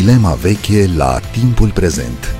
Dilema 0.00 0.34
veche 0.34 0.86
la 0.86 1.20
timpul 1.30 1.72
prezent 1.72 2.39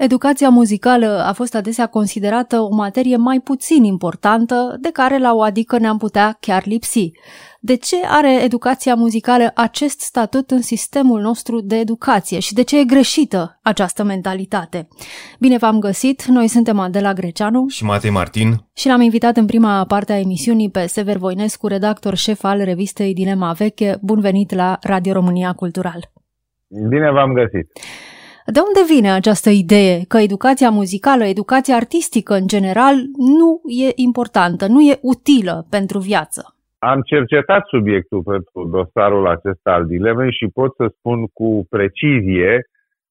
Educația 0.00 0.48
muzicală 0.48 1.24
a 1.26 1.32
fost 1.32 1.54
adesea 1.54 1.86
considerată 1.86 2.60
o 2.60 2.74
materie 2.74 3.16
mai 3.16 3.40
puțin 3.40 3.84
importantă, 3.84 4.76
de 4.80 4.90
care 4.92 5.18
la 5.18 5.34
o 5.34 5.42
adică 5.42 5.78
ne-am 5.78 5.98
putea 5.98 6.36
chiar 6.40 6.66
lipsi. 6.66 7.10
De 7.60 7.76
ce 7.76 7.96
are 8.06 8.42
educația 8.42 8.94
muzicală 8.94 9.50
acest 9.54 10.00
statut 10.00 10.50
în 10.50 10.62
sistemul 10.62 11.20
nostru 11.20 11.60
de 11.60 11.76
educație 11.76 12.38
și 12.38 12.54
de 12.54 12.62
ce 12.62 12.78
e 12.78 12.84
greșită 12.84 13.58
această 13.62 14.02
mentalitate? 14.02 14.88
Bine 15.38 15.56
v-am 15.56 15.78
găsit, 15.78 16.24
noi 16.24 16.48
suntem 16.48 16.78
Adela 16.78 17.12
Greceanu 17.12 17.66
și 17.68 17.84
Matei 17.84 18.10
Martin 18.10 18.66
și 18.74 18.86
l-am 18.86 19.00
invitat 19.00 19.36
în 19.36 19.46
prima 19.46 19.84
parte 19.84 20.12
a 20.12 20.18
emisiunii 20.18 20.70
pe 20.70 20.86
Sever 20.86 21.16
Voinescu, 21.16 21.66
redactor 21.66 22.14
șef 22.14 22.44
al 22.44 22.64
revistei 22.64 23.14
Dilema 23.14 23.52
Veche. 23.52 23.98
Bun 24.02 24.20
venit 24.20 24.54
la 24.54 24.78
Radio 24.82 25.12
România 25.12 25.52
Cultural! 25.52 26.10
Bine 26.88 27.10
v-am 27.10 27.32
găsit! 27.32 27.70
De 28.56 28.60
unde 28.68 28.82
vine 28.94 29.10
această 29.10 29.50
idee 29.50 29.96
că 30.08 30.18
educația 30.18 30.70
muzicală, 30.70 31.24
educația 31.24 31.76
artistică 31.76 32.34
în 32.34 32.46
general, 32.46 32.94
nu 33.38 33.50
e 33.86 33.88
importantă, 33.94 34.66
nu 34.66 34.80
e 34.80 34.98
utilă 35.02 35.66
pentru 35.70 35.98
viață? 35.98 36.42
Am 36.78 37.00
cercetat 37.00 37.62
subiectul 37.66 38.22
pentru 38.22 38.58
dosarul 38.76 39.26
acesta 39.26 39.70
al 39.72 39.86
dilemei 39.86 40.32
și 40.32 40.46
pot 40.58 40.74
să 40.74 40.92
spun 40.96 41.26
cu 41.26 41.66
precizie 41.68 42.52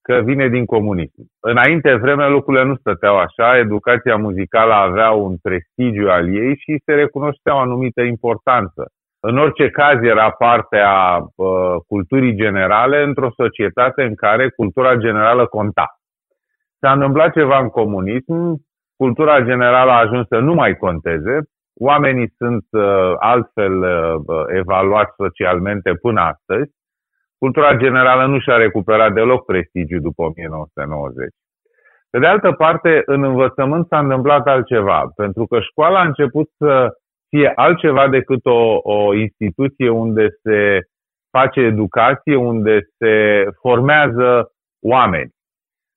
că 0.01 0.21
vine 0.23 0.47
din 0.47 0.65
comunism. 0.65 1.21
Înainte 1.39 1.95
vreme 1.95 2.29
lucrurile 2.29 2.63
nu 2.63 2.75
stăteau 2.75 3.15
așa, 3.17 3.57
educația 3.57 4.15
muzicală 4.15 4.73
avea 4.73 5.11
un 5.11 5.37
prestigiu 5.41 6.07
al 6.09 6.35
ei 6.35 6.55
și 6.63 6.81
se 6.85 6.93
recunoștea 6.93 7.55
o 7.55 7.57
anumită 7.57 8.01
importanță. 8.01 8.91
În 9.19 9.37
orice 9.37 9.69
caz 9.69 10.01
era 10.01 10.31
parte 10.31 10.77
a 10.77 11.17
uh, 11.17 11.75
culturii 11.87 12.35
generale 12.35 13.03
într-o 13.03 13.31
societate 13.35 14.03
în 14.03 14.15
care 14.15 14.49
cultura 14.49 14.95
generală 14.95 15.45
conta. 15.45 15.99
S-a 16.79 16.91
întâmplat 16.91 17.33
ceva 17.33 17.59
în 17.59 17.69
comunism, 17.69 18.65
cultura 18.95 19.41
generală 19.41 19.91
a 19.91 19.99
ajuns 19.99 20.27
să 20.27 20.39
nu 20.39 20.53
mai 20.53 20.75
conteze, 20.75 21.41
oamenii 21.79 22.33
sunt 22.37 22.65
uh, 22.71 23.13
altfel 23.19 23.73
uh, 23.81 24.43
evaluați 24.47 25.13
socialmente 25.15 25.93
până 25.93 26.21
astăzi, 26.21 26.71
cultura 27.37 27.75
generală 27.75 28.25
nu 28.25 28.39
și-a 28.39 28.55
recuperat 28.55 29.13
deloc 29.13 29.45
prestigiu 29.45 29.99
după 29.99 30.21
1990. 30.23 31.27
Pe 32.09 32.19
de 32.19 32.27
altă 32.27 32.51
parte, 32.51 33.01
în 33.05 33.23
învățământ 33.23 33.87
s-a 33.87 33.99
întâmplat 33.99 34.47
altceva, 34.47 35.11
pentru 35.15 35.45
că 35.45 35.59
școala 35.59 35.99
a 35.99 36.05
început 36.05 36.49
să 36.57 36.98
fie 37.29 37.51
altceva 37.55 38.07
decât 38.07 38.45
o, 38.45 38.79
o 38.83 39.13
instituție 39.13 39.89
unde 39.89 40.27
se 40.43 40.79
face 41.37 41.59
educație, 41.59 42.35
unde 42.35 42.79
se 42.97 43.43
formează 43.61 44.51
oameni. 44.81 45.31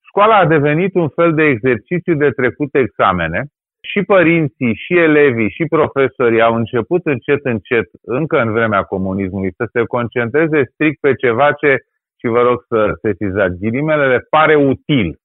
Școala 0.09 0.37
a 0.37 0.47
devenit 0.47 0.95
un 0.95 1.09
fel 1.09 1.35
de 1.35 1.43
exercițiu 1.43 2.15
de 2.15 2.31
trecut 2.31 2.75
examene 2.75 3.47
și 3.91 4.03
părinții, 4.03 4.75
și 4.75 4.99
elevii, 4.99 5.51
și 5.51 5.65
profesorii 5.65 6.41
au 6.41 6.55
început 6.55 7.07
încet, 7.07 7.45
încet, 7.45 7.89
încă 8.03 8.41
în 8.41 8.53
vremea 8.53 8.83
comunismului, 8.83 9.53
să 9.57 9.69
se 9.73 9.85
concentreze 9.85 10.63
strict 10.73 11.01
pe 11.01 11.15
ceva 11.15 11.53
ce, 11.53 11.77
și 12.21 12.27
vă 12.27 12.41
rog 12.43 12.65
să 12.69 12.93
sesizați 13.03 13.59
ghilimele, 13.59 14.07
le 14.07 14.21
pare 14.31 14.55
util. 14.55 15.17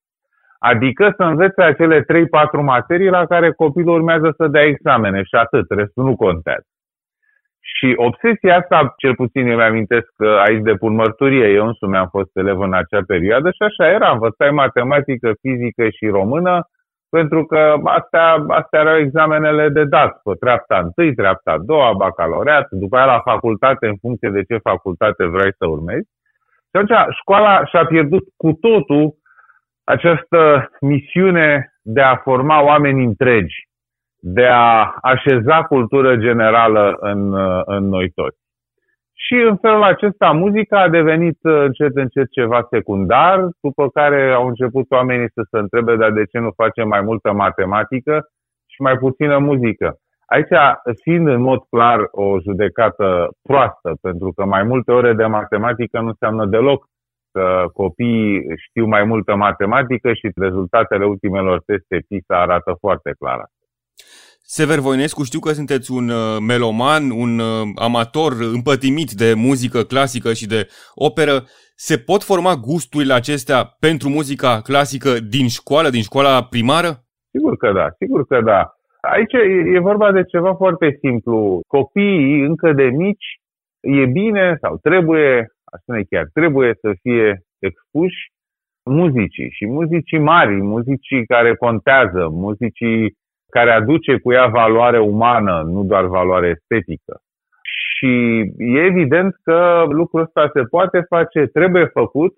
Adică 0.59 1.13
să 1.17 1.23
învețe 1.23 1.61
acele 1.61 2.01
3-4 2.01 2.05
materii 2.61 3.09
la 3.09 3.25
care 3.25 3.51
copilul 3.51 3.93
urmează 3.93 4.33
să 4.37 4.47
dea 4.47 4.63
examene 4.63 5.23
și 5.23 5.35
atât, 5.35 5.65
restul 5.69 6.03
nu 6.03 6.15
contează. 6.15 6.65
Și 7.59 7.93
obsesia 7.95 8.57
asta, 8.57 8.93
cel 8.97 9.15
puțin 9.15 9.47
eu 9.47 9.55
mi-amintesc 9.55 10.07
că 10.15 10.39
aici 10.47 10.61
depun 10.61 10.93
mărturie, 10.93 11.47
eu 11.47 11.67
însumi 11.67 11.97
am 11.97 12.07
fost 12.07 12.29
elev 12.33 12.59
în 12.59 12.73
acea 12.73 13.01
perioadă 13.07 13.49
și 13.49 13.63
așa 13.63 13.91
era, 13.91 14.11
învățai 14.11 14.51
matematică, 14.51 15.31
fizică 15.41 15.89
și 15.89 16.07
română, 16.07 16.69
pentru 17.09 17.45
că 17.45 17.73
astea, 17.83 18.45
astea 18.47 18.79
erau 18.79 18.97
examenele 18.97 19.69
de 19.69 19.83
dat, 19.83 20.21
pe 20.23 20.31
treapta 20.39 20.77
întâi, 20.83 21.13
treapta 21.13 21.51
a 21.51 21.57
doua, 21.57 21.93
bacalaureat, 21.93 22.67
după 22.69 22.95
aia 22.97 23.05
la 23.05 23.19
facultate, 23.19 23.87
în 23.87 23.95
funcție 24.01 24.29
de 24.29 24.43
ce 24.43 24.57
facultate 24.57 25.25
vrei 25.25 25.53
să 25.57 25.67
urmezi. 25.67 26.07
Și 26.69 26.75
atunci 26.75 27.15
școala 27.19 27.65
și-a 27.65 27.85
pierdut 27.85 28.23
cu 28.37 28.51
totul 28.51 29.15
această 29.87 30.69
misiune 30.81 31.73
de 31.81 32.01
a 32.01 32.15
forma 32.15 32.63
oameni 32.63 33.03
întregi, 33.03 33.55
de 34.19 34.45
a 34.45 34.93
așeza 35.01 35.63
cultură 35.63 36.15
generală 36.15 36.97
în, 36.99 37.33
în 37.65 37.87
noi 37.87 38.09
toți. 38.09 38.37
Și 39.13 39.33
în 39.33 39.57
felul 39.57 39.83
acesta 39.83 40.31
muzica 40.31 40.81
a 40.81 40.89
devenit 40.89 41.37
încet 41.41 41.95
încet 41.95 42.31
ceva 42.31 42.67
secundar, 42.69 43.47
după 43.61 43.89
care 43.89 44.31
au 44.31 44.47
început 44.47 44.91
oamenii 44.91 45.31
să 45.33 45.41
se 45.51 45.57
întrebe 45.57 45.95
dar 45.95 46.11
de 46.11 46.25
ce 46.25 46.39
nu 46.39 46.51
facem 46.55 46.87
mai 46.87 47.01
multă 47.01 47.31
matematică 47.31 48.27
și 48.65 48.81
mai 48.81 48.97
puțină 48.97 49.37
muzică. 49.37 49.97
Aici, 50.25 50.55
fiind 51.01 51.27
în 51.27 51.41
mod 51.41 51.59
clar 51.69 51.99
o 52.11 52.39
judecată 52.39 53.29
proastă, 53.41 53.97
pentru 54.01 54.31
că 54.35 54.45
mai 54.45 54.63
multe 54.63 54.91
ore 54.91 55.13
de 55.13 55.25
matematică 55.25 55.99
nu 55.99 56.07
înseamnă 56.07 56.45
deloc 56.45 56.87
că 57.31 57.65
copiii 57.73 58.43
știu 58.67 58.85
mai 58.85 59.03
multă 59.03 59.35
matematică 59.35 60.13
și 60.13 60.31
rezultatele 60.35 61.05
ultimelor 61.05 61.61
teste 61.65 62.05
PISA 62.07 62.41
arată 62.41 62.77
foarte 62.79 63.11
clar. 63.19 63.39
Sever 64.49 64.79
Voinescu, 64.79 65.23
știu 65.23 65.39
că 65.39 65.51
sunteți 65.51 65.91
un 65.91 66.09
uh, 66.09 66.37
meloman, 66.47 67.03
un 67.09 67.39
uh, 67.39 67.67
amator 67.75 68.31
împătimit 68.53 69.11
de 69.11 69.33
muzică 69.35 69.79
clasică 69.81 70.33
și 70.33 70.47
de 70.47 70.67
operă. 70.95 71.35
Se 71.75 71.97
pot 71.97 72.21
forma 72.23 72.53
gusturile 72.55 73.13
acestea 73.13 73.59
pentru 73.79 74.09
muzica 74.09 74.61
clasică 74.61 75.09
din 75.35 75.47
școală, 75.47 75.89
din 75.89 76.01
școala 76.01 76.43
primară? 76.43 76.91
Sigur 77.33 77.57
că 77.57 77.71
da, 77.71 77.87
sigur 77.99 78.25
că 78.25 78.41
da. 78.41 78.61
Aici 79.01 79.33
e 79.75 79.79
vorba 79.79 80.11
de 80.11 80.23
ceva 80.23 80.53
foarte 80.53 80.97
simplu. 81.01 81.59
Copiii 81.67 82.45
încă 82.49 82.73
de 82.73 82.83
mici 82.83 83.27
e 83.81 84.05
bine 84.05 84.57
sau 84.61 84.77
trebuie 84.77 85.47
aș 85.71 85.79
spune 85.81 86.03
chiar, 86.09 86.25
trebuie 86.33 86.73
să 86.81 86.91
fie 87.01 87.41
expuși 87.59 88.31
muzicii 88.83 89.49
și 89.51 89.65
muzicii 89.65 90.19
mari, 90.19 90.61
muzicii 90.61 91.25
care 91.25 91.55
contează, 91.55 92.27
muzicii 92.31 93.17
care 93.49 93.71
aduce 93.71 94.17
cu 94.17 94.31
ea 94.31 94.47
valoare 94.47 94.99
umană, 94.99 95.61
nu 95.65 95.83
doar 95.83 96.05
valoare 96.05 96.47
estetică. 96.47 97.21
Și 97.61 98.13
e 98.57 98.79
evident 98.79 99.35
că 99.43 99.85
lucrul 99.89 100.21
ăsta 100.21 100.49
se 100.53 100.61
poate 100.61 101.05
face, 101.09 101.45
trebuie 101.45 101.85
făcut 101.85 102.33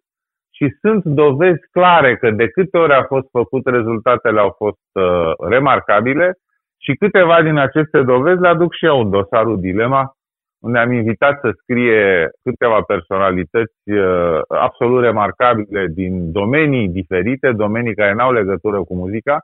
și 0.51 0.75
sunt 0.81 1.03
dovezi 1.03 1.61
clare 1.71 2.15
că 2.15 2.31
de 2.31 2.47
câte 2.47 2.77
ori 2.77 2.93
a 2.93 3.03
fost 3.03 3.29
făcut, 3.31 3.65
rezultatele 3.65 4.39
au 4.39 4.53
fost 4.57 4.89
uh, 4.93 5.33
remarcabile 5.49 6.33
și 6.77 6.93
câteva 6.93 7.41
din 7.41 7.57
aceste 7.57 8.01
dovezi 8.01 8.41
le 8.41 8.47
aduc 8.47 8.73
și 8.73 8.85
eu 8.85 8.99
în 8.99 9.09
dosarul 9.09 9.59
Dilema, 9.59 10.13
unde 10.59 10.79
am 10.79 10.91
invitat 10.91 11.39
să 11.39 11.49
scrie 11.61 12.29
câteva 12.43 12.81
personalități 12.81 13.89
uh, 13.91 14.41
absolut 14.47 15.03
remarcabile 15.03 15.87
din 15.87 16.31
domenii 16.31 16.89
diferite, 16.89 17.51
domenii 17.51 17.95
care 17.95 18.13
n-au 18.13 18.31
legătură 18.31 18.83
cu 18.83 18.95
muzica, 18.95 19.39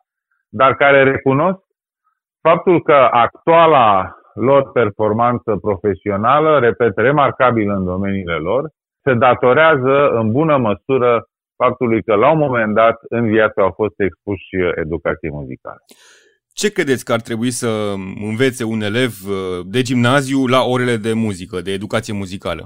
dar 0.50 0.76
care 0.76 1.04
recunosc 1.04 1.60
faptul 2.42 2.82
că 2.82 3.08
actuala 3.12 4.16
lor 4.34 4.72
performanță 4.72 5.58
profesională, 5.62 6.60
repet, 6.60 6.98
remarcabilă 6.98 7.74
în 7.74 7.86
domeniile 7.86 8.36
lor, 8.36 8.70
se 9.04 9.14
datorează 9.14 10.10
în 10.10 10.32
bună 10.32 10.58
măsură 10.58 11.28
faptului 11.56 12.04
că 12.04 12.16
la 12.16 12.32
un 12.32 12.38
moment 12.38 12.74
dat 12.74 12.98
în 13.10 13.26
viață 13.28 13.62
au 13.62 13.72
fost 13.72 14.00
expuși 14.00 14.56
educației 14.76 15.32
muzicale. 15.32 15.80
Ce 16.62 16.68
credeți 16.72 17.06
că 17.06 17.14
ar 17.14 17.22
trebui 17.22 17.52
să 17.62 17.70
învețe 18.30 18.64
un 18.74 18.82
elev 18.90 19.14
uh, 19.28 19.66
de 19.74 19.82
gimnaziu 19.82 20.40
la 20.56 20.62
orele 20.74 20.96
de 21.08 21.14
muzică, 21.26 21.58
de 21.62 21.72
educație 21.72 22.14
muzicală? 22.22 22.64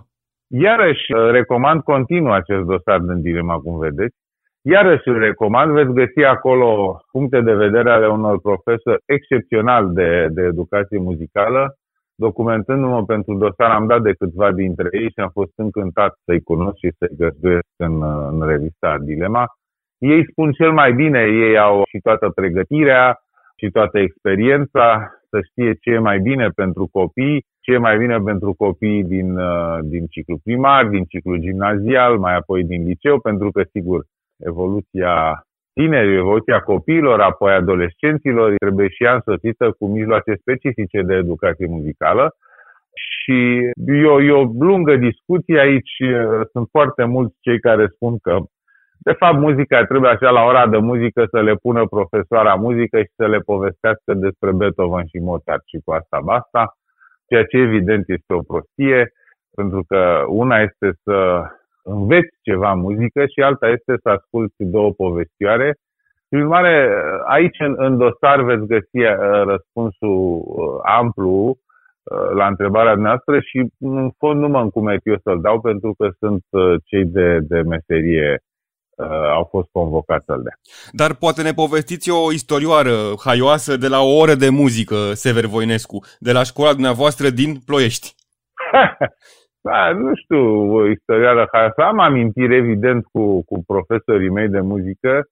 Iarăși 0.47 1.05
uh, 1.13 1.31
recomand 1.31 1.81
continuu 1.81 2.31
acest 2.31 2.63
dosar 2.71 2.99
din 2.99 3.21
dilema, 3.21 3.55
cum 3.57 3.79
vedeți. 3.79 4.15
Iarăși 4.61 5.07
îl 5.07 5.19
recomand, 5.19 5.71
veți 5.71 5.93
găsi 6.01 6.21
acolo 6.35 6.69
puncte 7.11 7.41
de 7.41 7.53
vedere 7.53 7.91
ale 7.91 8.07
unor 8.07 8.39
profesori 8.41 9.01
excepțional 9.05 9.93
de, 9.93 10.27
de 10.29 10.41
educație 10.41 10.99
muzicală. 10.99 11.75
Documentându-mă 12.15 13.05
pentru 13.05 13.37
dosar, 13.37 13.71
am 13.71 13.87
dat 13.87 14.01
de 14.01 14.13
câțiva 14.19 14.51
dintre 14.51 14.87
ei 14.91 15.09
și 15.13 15.19
am 15.19 15.29
fost 15.33 15.53
încântat 15.55 16.11
să-i 16.25 16.41
cunosc 16.41 16.77
și 16.77 16.91
să-i 16.97 17.15
găzduiesc 17.17 17.73
în, 17.75 18.03
în 18.31 18.47
revista 18.47 18.97
Dilema. 19.01 19.45
Ei 19.97 20.31
spun 20.31 20.51
cel 20.51 20.71
mai 20.71 20.93
bine, 20.93 21.19
ei 21.19 21.57
au 21.57 21.83
și 21.87 21.97
toată 21.97 22.29
pregătirea, 22.29 23.19
și 23.59 23.69
toată 23.71 23.99
experiența, 23.99 25.13
să 25.29 25.37
știe 25.49 25.73
ce 25.73 25.89
e 25.89 26.07
mai 26.09 26.19
bine 26.19 26.47
pentru 26.55 26.87
copii, 26.91 27.45
ce 27.59 27.71
e 27.71 27.77
mai 27.77 27.97
bine 27.97 28.17
pentru 28.17 28.53
copii 28.53 29.03
din, 29.03 29.37
uh, 29.37 29.77
din 29.83 30.05
ciclu 30.05 30.37
primar, 30.43 30.87
din 30.87 31.03
ciclu 31.03 31.35
gimnazial, 31.35 32.17
mai 32.17 32.35
apoi 32.35 32.63
din 32.63 32.83
liceu, 32.83 33.19
pentru 33.19 33.51
că, 33.51 33.61
sigur, 33.73 34.05
evoluția 34.37 35.43
tinerilor, 35.73 36.17
evoluția 36.17 36.59
copiilor, 36.59 37.19
apoi 37.19 37.53
adolescenților, 37.53 38.55
trebuie 38.57 38.87
și 38.87 39.03
ea 39.03 39.13
însoțită 39.13 39.71
cu 39.77 39.87
mijloace 39.87 40.33
specifice 40.35 41.01
de 41.01 41.13
educație 41.13 41.67
muzicală. 41.67 42.35
Și 42.93 43.37
e 43.85 44.05
o, 44.05 44.21
e 44.21 44.31
o 44.31 44.43
lungă 44.59 44.95
discuție 44.95 45.59
aici. 45.59 45.95
Sunt 46.51 46.67
foarte 46.71 47.03
mulți 47.03 47.35
cei 47.39 47.59
care 47.59 47.87
spun 47.87 48.17
că, 48.17 48.37
de 49.01 49.13
fapt, 49.13 49.37
muzica 49.37 49.85
trebuie 49.85 50.11
așa 50.11 50.29
la 50.29 50.43
ora 50.43 50.67
de 50.67 50.77
muzică 50.77 51.25
să 51.31 51.41
le 51.41 51.55
pună 51.55 51.85
profesoara 51.85 52.55
muzică 52.55 52.99
și 52.99 53.11
să 53.15 53.27
le 53.27 53.39
povestească 53.39 54.13
despre 54.13 54.51
Beethoven 54.51 55.05
și 55.05 55.17
Mozart 55.17 55.63
și 55.65 55.79
cu 55.85 55.91
asta 55.91 56.19
basta, 56.23 56.77
ceea 57.27 57.45
ce 57.45 57.57
evident 57.57 58.03
este 58.07 58.33
o 58.33 58.41
prostie, 58.41 59.11
pentru 59.55 59.83
că 59.87 60.23
una 60.27 60.57
este 60.61 60.87
să 61.03 61.43
înveți 61.83 62.35
ceva 62.41 62.73
muzică 62.73 63.25
și 63.25 63.41
alta 63.41 63.67
este 63.67 63.93
să 64.03 64.09
asculti 64.09 64.65
două 64.65 64.91
povestioare. 64.91 65.75
Prin 66.29 66.41
urmare, 66.41 66.89
aici 67.25 67.59
în, 67.59 67.73
în 67.77 67.97
dosar 67.97 68.41
veți 68.41 68.65
găsi 68.65 68.97
uh, 68.97 69.43
răspunsul 69.43 70.43
uh, 70.45 70.79
amplu 70.81 71.29
uh, 71.29 72.29
la 72.33 72.47
întrebarea 72.47 72.95
noastră 72.95 73.39
și 73.39 73.71
în 73.79 74.09
fond 74.17 74.39
nu 74.39 74.47
mă 74.47 74.61
încumet 74.61 74.99
eu 75.03 75.17
să-l 75.23 75.41
dau 75.41 75.61
pentru 75.61 75.93
că 75.97 76.09
sunt 76.19 76.43
cei 76.85 77.05
de, 77.05 77.39
de 77.39 77.61
meserie 77.61 78.39
au 79.33 79.47
fost 79.49 79.69
convocați 79.71 80.25
să-l 80.25 80.41
dea. 80.43 80.53
Dar 80.91 81.15
poate 81.15 81.41
ne 81.41 81.51
povestiți 81.51 82.09
o 82.09 82.31
istorioară 82.31 82.95
haioasă 83.25 83.77
de 83.77 83.87
la 83.87 83.99
o 84.01 84.17
oră 84.17 84.35
de 84.35 84.49
muzică, 84.49 84.95
Sever 85.13 85.45
Voinescu, 85.45 85.99
de 86.19 86.31
la 86.31 86.43
școala 86.43 86.73
dumneavoastră 86.73 87.29
din 87.29 87.51
Ploiești. 87.65 88.13
Da, 89.61 89.91
nu 89.91 90.11
știu, 90.15 90.41
istoria 90.91 91.45
care 91.45 91.71
să 91.75 91.81
am 91.81 91.99
amintiri 91.99 92.55
evident 92.55 93.05
cu, 93.11 93.43
cu 93.43 93.63
profesorii 93.67 94.29
mei 94.29 94.47
de 94.47 94.59
muzică, 94.59 95.23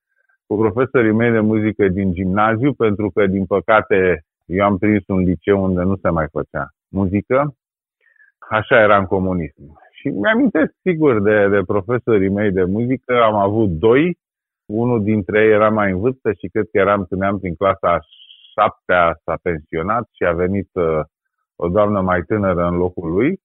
cu 0.48 0.56
profesorii 0.58 1.12
mei 1.12 1.32
de 1.32 1.40
muzică 1.40 1.88
din 1.88 2.14
gimnaziu, 2.14 2.74
pentru 2.74 3.12
că, 3.14 3.28
din 3.28 3.46
păcate, 3.46 4.26
eu 4.46 4.66
am 4.66 4.78
prins 4.78 5.04
un 5.08 5.20
liceu 5.20 5.64
unde 5.64 5.82
nu 5.82 5.96
se 5.96 6.10
mai 6.10 6.28
făcea 6.32 6.68
muzică. 6.90 7.56
Așa 8.50 8.80
era 8.80 8.98
în 8.98 9.06
comunism. 9.06 9.80
Și 10.08 10.14
mi-amintesc, 10.14 10.72
sigur, 10.82 11.22
de, 11.22 11.48
de 11.48 11.62
profesorii 11.66 12.30
mei 12.30 12.52
de 12.52 12.64
muzică. 12.64 13.22
Am 13.22 13.36
avut 13.36 13.70
doi. 13.70 14.18
Unul 14.66 15.04
dintre 15.04 15.44
ei 15.44 15.52
era 15.52 15.70
mai 15.70 15.92
în 15.92 16.00
vârstă 16.00 16.32
și 16.32 16.48
cred 16.52 16.64
că 16.72 16.78
eram, 16.78 17.06
țineam 17.06 17.40
prin 17.40 17.56
clasa 17.56 18.00
șaptea, 18.54 19.20
s-a 19.24 19.38
pensionat 19.42 20.10
și 20.16 20.24
a 20.24 20.32
venit 20.32 20.70
uh, 20.74 21.00
o 21.56 21.68
doamnă 21.68 22.02
mai 22.02 22.22
tânără 22.22 22.68
în 22.68 22.76
locul 22.76 23.12
lui. 23.12 23.40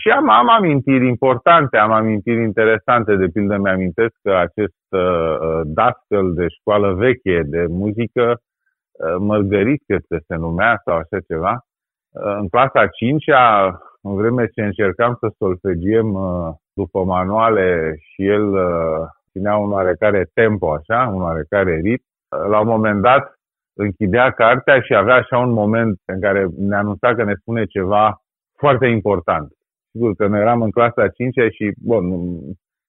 Și 0.00 0.08
am, 0.08 0.28
am 0.28 0.48
amintiri 0.48 1.06
importante, 1.06 1.76
am 1.76 1.90
amintiri 1.90 2.42
interesante. 2.42 3.16
De 3.16 3.26
pildă 3.26 3.56
mi-amintesc 3.56 4.14
că 4.22 4.32
acest 4.32 4.84
uh, 4.88 5.00
uh 5.00 5.60
dascăl 5.64 6.34
de 6.34 6.46
școală 6.48 6.92
veche 6.92 7.42
de 7.44 7.66
muzică, 7.68 8.26
uh, 8.36 9.16
Mărgărit, 9.18 9.82
cred 9.86 10.02
că 10.08 10.16
se 10.26 10.34
numea 10.34 10.80
sau 10.84 10.94
așa 10.96 11.18
ceva, 11.28 11.52
uh, 11.52 11.71
în 12.12 12.48
clasa 12.48 12.86
5 12.86 13.24
-a, 13.30 13.72
în 14.02 14.14
vreme 14.14 14.46
ce 14.46 14.62
încercam 14.62 15.16
să 15.20 15.32
solfegiem 15.38 16.12
uh, 16.14 16.48
după 16.72 17.04
manuale 17.04 17.96
și 17.98 18.26
el 18.26 18.52
uh, 18.52 19.06
ținea 19.30 19.56
un 19.56 19.72
oarecare 19.72 20.30
tempo, 20.34 20.72
așa, 20.72 21.10
un 21.14 21.22
oarecare 21.22 21.80
ritm, 21.82 22.04
uh, 22.04 22.48
la 22.48 22.60
un 22.60 22.66
moment 22.66 23.02
dat 23.02 23.34
închidea 23.74 24.30
cartea 24.30 24.80
și 24.80 24.94
avea 24.94 25.14
așa 25.14 25.38
un 25.38 25.52
moment 25.52 26.00
în 26.04 26.20
care 26.20 26.46
ne 26.58 26.76
anunța 26.76 27.14
că 27.14 27.24
ne 27.24 27.34
spune 27.34 27.64
ceva 27.64 28.22
foarte 28.58 28.86
important. 28.86 29.52
Sigur 29.90 30.14
că 30.14 30.26
noi 30.26 30.40
eram 30.40 30.62
în 30.62 30.70
clasa 30.70 31.08
5 31.08 31.34
și, 31.50 31.72
bun, 31.82 32.04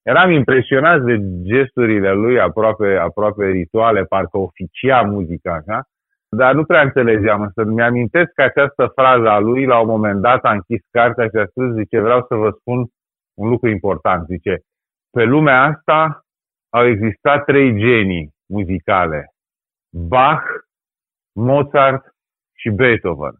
eram 0.01 0.31
impresionat 0.31 1.01
de 1.01 1.17
gesturile 1.41 2.11
lui 2.11 2.39
aproape, 2.39 2.95
aproape 2.95 3.45
rituale, 3.45 4.03
parcă 4.03 4.37
oficia 4.37 5.01
muzica, 5.01 5.53
așa, 5.53 5.83
dar 6.35 6.53
nu 6.53 6.63
prea 6.65 6.81
înțelegeam, 6.81 7.41
însă 7.41 7.63
mi-amintesc 7.63 8.31
că 8.33 8.41
această 8.41 8.91
frază 8.95 9.29
a 9.29 9.39
lui, 9.39 9.65
la 9.65 9.79
un 9.79 9.87
moment 9.87 10.21
dat, 10.21 10.43
a 10.43 10.51
închis 10.51 10.81
cartea 10.91 11.27
și 11.27 11.35
a 11.35 11.45
spus, 11.45 11.73
zice, 11.73 11.99
vreau 11.99 12.25
să 12.27 12.35
vă 12.35 12.49
spun 12.59 12.77
un 13.33 13.49
lucru 13.49 13.69
important, 13.69 14.25
zice, 14.25 14.59
pe 15.11 15.23
lumea 15.23 15.63
asta 15.63 16.25
au 16.69 16.85
existat 16.85 17.45
trei 17.45 17.77
genii 17.77 18.33
muzicale, 18.49 19.27
Bach, 19.95 20.43
Mozart 21.35 22.03
și 22.53 22.69
Beethoven. 22.69 23.37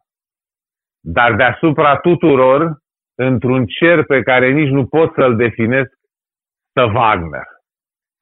Dar 1.00 1.36
deasupra 1.36 1.98
tuturor 1.98 2.78
într-un 3.16 3.66
cer 3.66 4.06
pe 4.06 4.22
care 4.22 4.52
nici 4.52 4.70
nu 4.70 4.86
pot 4.88 5.14
să-l 5.14 5.36
definesc, 5.36 5.92
să 6.74 6.84
Wagner. 6.84 7.53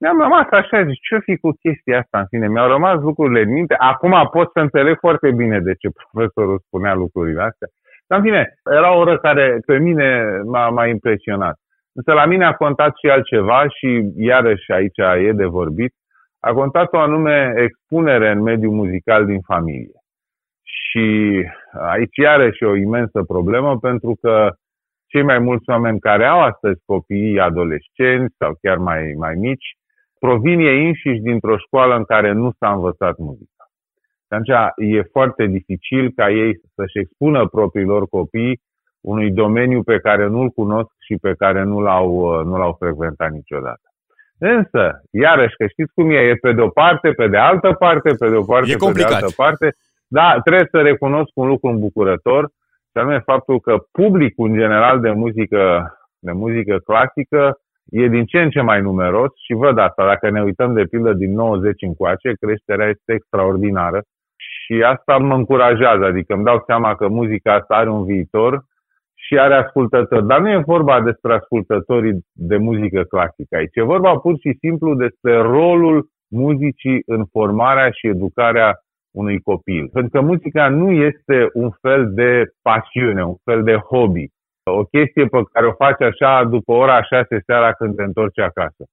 Mi-am 0.02 0.20
rămas 0.22 0.48
așa, 0.52 0.84
zic, 0.84 1.00
ce 1.08 1.18
fi 1.20 1.38
cu 1.38 1.50
chestia 1.52 2.00
asta 2.00 2.20
în 2.20 2.26
fine? 2.30 2.48
Mi-au 2.48 2.68
rămas 2.68 3.02
lucrurile 3.02 3.42
în 3.42 3.52
minte. 3.52 3.76
Acum 3.78 4.30
pot 4.32 4.52
să 4.54 4.60
înțeleg 4.60 4.98
foarte 5.00 5.32
bine 5.32 5.60
de 5.60 5.74
ce 5.74 5.90
profesorul 5.90 6.64
spunea 6.66 6.94
lucrurile 6.94 7.42
astea. 7.42 7.68
Dar 8.08 8.18
în 8.18 8.24
fine, 8.24 8.54
era 8.72 8.96
o 8.96 9.00
oră 9.00 9.18
care 9.18 9.60
pe 9.66 9.78
mine 9.78 10.24
m-a, 10.46 10.70
m-a 10.70 10.88
impresionat. 10.88 11.56
Însă 11.94 12.14
la 12.14 12.26
mine 12.26 12.46
a 12.46 12.54
contat 12.54 12.94
și 12.96 13.10
altceva 13.10 13.68
și 13.68 14.12
iarăși 14.16 14.72
aici 14.72 14.98
e 15.28 15.32
de 15.32 15.46
vorbit. 15.46 15.94
A 16.40 16.54
contat 16.54 16.94
o 16.94 16.98
anume 16.98 17.54
expunere 17.56 18.32
în 18.32 18.42
mediul 18.42 18.74
muzical 18.74 19.26
din 19.26 19.42
familie. 19.42 20.00
Și 20.64 21.08
aici 21.80 22.16
iarăși 22.16 22.64
o 22.64 22.76
imensă 22.76 23.24
problemă 23.28 23.78
pentru 23.78 24.18
că 24.22 24.50
cei 25.08 25.24
mai 25.24 25.40
mulți 25.40 25.70
oameni 25.70 26.00
care 26.00 26.26
au 26.26 26.40
astăzi 26.42 26.82
copii 26.86 27.40
adolescenți 27.40 28.36
sau 28.38 28.58
chiar 28.62 28.78
mai, 28.78 29.14
mai 29.18 29.36
mici, 29.36 29.80
provin 30.24 30.60
ei 30.60 30.86
înșiși 30.86 31.22
dintr-o 31.22 31.58
școală 31.58 31.96
în 31.96 32.04
care 32.04 32.32
nu 32.32 32.52
s-a 32.60 32.72
învățat 32.72 33.18
muzica. 33.18 33.64
Și 34.26 34.30
atunci 34.30 34.94
e 34.96 35.10
foarte 35.12 35.46
dificil 35.46 36.12
ca 36.16 36.30
ei 36.30 36.62
să-și 36.76 37.00
expună 37.00 37.48
propriilor 37.48 38.08
copii 38.08 38.62
unui 39.02 39.32
domeniu 39.32 39.84
pe 39.84 39.98
care 40.00 40.28
nu-l 40.28 40.50
cunosc 40.50 40.92
și 41.00 41.16
pe 41.22 41.34
care 41.34 41.64
nu 41.64 41.80
l-au, 41.80 42.44
nu 42.44 42.58
l-au 42.58 42.76
frecventat 42.80 43.32
niciodată. 43.32 43.82
Însă, 44.38 45.02
iarăși, 45.12 45.56
că 45.56 45.68
știți 45.68 45.94
cum 45.94 46.10
e, 46.10 46.18
e 46.18 46.36
pe 46.36 46.52
de 46.52 46.62
o 46.62 46.68
parte, 46.68 47.12
pe 47.12 47.28
de 47.28 47.38
altă 47.38 47.72
parte, 47.74 48.14
pe 48.20 48.30
de 48.30 48.36
o 48.36 48.44
parte, 48.44 48.72
e 48.72 48.76
pe 48.76 48.92
de 48.92 49.04
altă 49.04 49.34
parte. 49.36 49.76
Da, 50.08 50.40
trebuie 50.44 50.68
să 50.72 50.82
recunosc 50.82 51.32
un 51.34 51.48
lucru 51.48 51.70
îmbucurător, 51.70 52.44
și 52.92 52.98
anume 52.98 53.20
faptul 53.20 53.60
că 53.60 53.78
publicul 53.92 54.50
în 54.50 54.54
general 54.54 55.00
de 55.00 55.12
muzică, 55.12 55.94
de 56.20 56.32
muzică 56.32 56.78
clasică 56.78 57.60
e 57.90 58.08
din 58.08 58.26
ce 58.26 58.42
în 58.42 58.50
ce 58.50 58.62
mai 58.62 58.82
numeros 58.82 59.32
și 59.46 59.54
văd 59.54 59.78
asta, 59.78 60.06
dacă 60.06 60.30
ne 60.30 60.44
uităm 60.44 60.74
de 60.74 60.84
pildă 60.84 61.14
din 61.14 61.34
90 61.34 61.82
încoace, 61.82 62.34
creșterea 62.40 62.88
este 62.88 63.14
extraordinară 63.14 64.02
și 64.36 64.84
asta 64.84 65.18
mă 65.18 65.34
încurajează, 65.34 66.06
adică 66.06 66.34
îmi 66.34 66.44
dau 66.44 66.64
seama 66.66 66.96
că 66.96 67.08
muzica 67.08 67.54
asta 67.54 67.76
are 67.76 67.90
un 67.90 68.06
viitor 68.06 68.64
și 69.14 69.40
are 69.40 69.54
ascultători. 69.54 70.28
Dar 70.28 70.40
nu 70.40 70.50
e 70.50 70.64
vorba 70.66 71.02
despre 71.02 71.34
ascultătorii 71.34 72.26
de 72.34 72.58
muzică 72.58 73.02
clasică 73.02 73.56
aici, 73.56 73.76
e 73.76 73.82
vorba 73.82 74.16
pur 74.16 74.36
și 74.40 74.58
simplu 74.60 74.96
despre 74.96 75.36
rolul 75.38 76.10
muzicii 76.30 77.02
în 77.06 77.26
formarea 77.26 77.90
și 77.92 78.08
educarea 78.08 78.80
unui 79.12 79.40
copil. 79.42 79.90
Pentru 79.94 80.12
că 80.12 80.22
muzica 80.22 80.70
nu 80.70 80.92
este 80.92 81.50
un 81.54 81.70
fel 81.82 82.14
de 82.14 82.44
pasiune, 82.62 83.26
un 83.26 83.36
fel 83.44 83.64
de 83.64 83.76
hobby, 83.76 84.28
o 84.64 84.84
chestie 84.84 85.26
pe 85.26 85.42
care 85.52 85.68
o 85.68 85.72
faci 85.72 86.02
așa 86.02 86.44
după 86.44 86.72
ora 86.72 87.04
6 87.04 87.42
seara 87.46 87.74
când 87.74 87.96
te 87.96 88.04
întorci 88.04 88.40
acasă. 88.40 88.84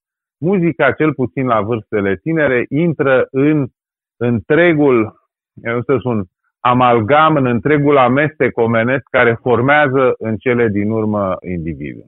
Muzica, 0.41 0.93
cel 0.93 1.15
puțin 1.15 1.47
la 1.47 1.61
vârstele 1.61 2.17
tinere, 2.17 2.65
intră 2.69 3.27
în 3.31 3.67
întregul, 4.17 5.15
eu 5.63 5.83
să 5.83 5.97
spun, 5.99 6.25
amalgam, 6.61 7.37
în 7.37 7.47
întregul 7.47 7.99
amestec 7.99 8.57
omenesc 8.57 9.03
care 9.11 9.39
formează 9.43 10.15
în 10.19 10.37
cele 10.37 10.69
din 10.69 10.91
urmă 10.91 11.37
individul. 11.55 12.07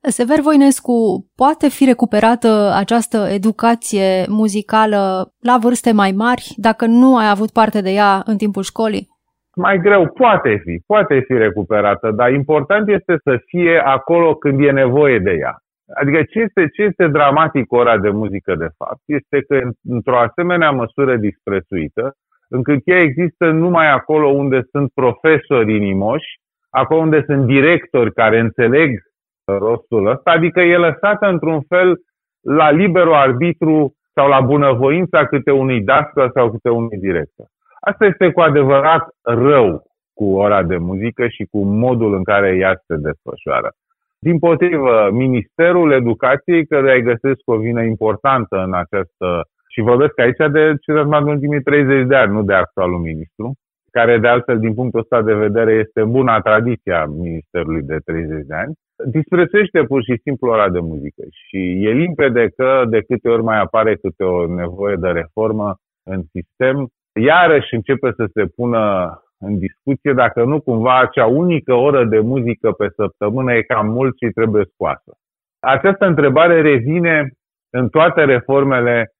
Sever 0.00 0.40
Voinescu, 0.40 1.26
poate 1.34 1.68
fi 1.68 1.84
recuperată 1.84 2.72
această 2.74 3.16
educație 3.30 4.26
muzicală 4.28 5.32
la 5.40 5.58
vârste 5.60 5.92
mai 5.92 6.12
mari 6.12 6.54
dacă 6.56 6.86
nu 6.86 7.16
ai 7.16 7.28
avut 7.30 7.50
parte 7.50 7.80
de 7.80 7.90
ea 7.90 8.22
în 8.26 8.36
timpul 8.36 8.62
școlii? 8.62 9.13
Mai 9.56 9.78
greu, 9.78 10.08
poate 10.08 10.60
fi, 10.64 10.82
poate 10.86 11.20
fi 11.20 11.32
recuperată, 11.32 12.10
dar 12.10 12.32
important 12.32 12.88
este 12.88 13.16
să 13.24 13.40
fie 13.46 13.78
acolo 13.78 14.34
când 14.34 14.64
e 14.64 14.70
nevoie 14.70 15.18
de 15.18 15.30
ea. 15.30 15.58
Adică 15.94 16.22
ce 16.22 16.40
este, 16.40 16.68
ce 16.68 16.82
este 16.82 17.06
dramatic 17.06 17.72
ora 17.72 17.98
de 17.98 18.10
muzică 18.10 18.54
de 18.54 18.68
fapt 18.76 19.00
este 19.06 19.40
că 19.48 19.68
într-o 19.88 20.18
asemenea 20.18 20.70
măsură 20.70 21.16
disprețuită, 21.16 22.14
încât 22.48 22.80
ea 22.84 23.00
există 23.00 23.50
numai 23.50 23.90
acolo 23.90 24.28
unde 24.28 24.60
sunt 24.70 24.90
profesori 24.94 25.76
inimoși, 25.76 26.38
acolo 26.70 27.00
unde 27.00 27.22
sunt 27.26 27.46
directori 27.46 28.12
care 28.12 28.38
înțeleg 28.38 28.98
rostul 29.44 30.06
ăsta, 30.06 30.30
adică 30.30 30.60
e 30.60 30.76
lăsată 30.76 31.26
într-un 31.26 31.60
fel 31.68 31.94
la 32.40 32.70
liberul 32.70 33.14
arbitru 33.14 33.94
sau 34.14 34.28
la 34.28 34.40
bunăvoința 34.40 35.26
câte 35.26 35.50
unui 35.50 35.80
dască 35.80 36.30
sau 36.34 36.50
câte 36.50 36.68
unui 36.68 36.98
director. 36.98 37.46
Asta 37.90 38.04
este 38.04 38.30
cu 38.30 38.40
adevărat 38.40 39.08
rău 39.22 39.82
cu 40.14 40.24
ora 40.24 40.62
de 40.62 40.76
muzică 40.76 41.28
și 41.28 41.44
cu 41.50 41.58
modul 41.64 42.14
în 42.14 42.22
care 42.22 42.56
ea 42.56 42.82
se 42.86 42.96
desfășoară. 42.96 43.72
Din 44.18 44.38
potrivă, 44.38 45.08
Ministerul 45.12 45.92
Educației, 45.92 46.66
care 46.66 46.94
îi 46.94 47.02
găsesc 47.02 47.40
o 47.44 47.56
vină 47.56 47.82
importantă 47.82 48.56
în 48.66 48.74
această 48.74 49.48
Și 49.74 49.80
vorbesc 49.80 50.18
aici 50.18 50.52
de 50.52 50.74
ce 50.82 50.92
s-a 50.92 51.16
în 51.16 51.28
ultimii 51.28 51.62
30 51.62 52.06
de 52.06 52.16
ani, 52.16 52.32
nu 52.32 52.42
de 52.42 52.54
actualul 52.54 52.98
ministru, 52.98 53.54
care 53.90 54.18
de 54.18 54.28
altfel, 54.28 54.58
din 54.58 54.74
punctul 54.74 55.00
ăsta 55.00 55.22
de 55.22 55.34
vedere, 55.34 55.72
este 55.72 56.04
buna 56.04 56.40
tradiția 56.40 57.04
Ministerului 57.04 57.82
de 57.82 57.98
30 58.04 58.46
de 58.46 58.54
ani, 58.54 58.72
disprețuiește 59.06 59.82
pur 59.82 60.02
și 60.02 60.20
simplu 60.22 60.50
ora 60.50 60.68
de 60.70 60.80
muzică. 60.80 61.22
Și 61.30 61.86
e 61.86 61.90
limpede 61.90 62.48
că 62.56 62.84
de 62.88 63.00
câte 63.00 63.28
ori 63.28 63.42
mai 63.42 63.60
apare 63.60 63.96
câte 63.96 64.24
o 64.24 64.46
nevoie 64.46 64.96
de 64.96 65.08
reformă 65.08 65.76
în 66.02 66.22
sistem, 66.32 66.88
iarăși 67.20 67.74
începe 67.74 68.12
să 68.16 68.24
se 68.32 68.44
pună 68.56 69.12
în 69.38 69.58
discuție 69.58 70.12
dacă 70.12 70.44
nu 70.44 70.60
cumva 70.60 70.98
acea 70.98 71.26
unică 71.26 71.74
oră 71.74 72.04
de 72.04 72.20
muzică 72.20 72.72
pe 72.72 72.88
săptămână 72.96 73.54
e 73.54 73.62
cam 73.62 73.86
mult 73.86 74.16
și 74.16 74.32
trebuie 74.32 74.64
scoasă. 74.72 75.18
Această 75.58 76.06
întrebare 76.06 76.60
revine 76.60 77.30
în 77.70 77.88
toate 77.88 78.24
reformele 78.24 79.12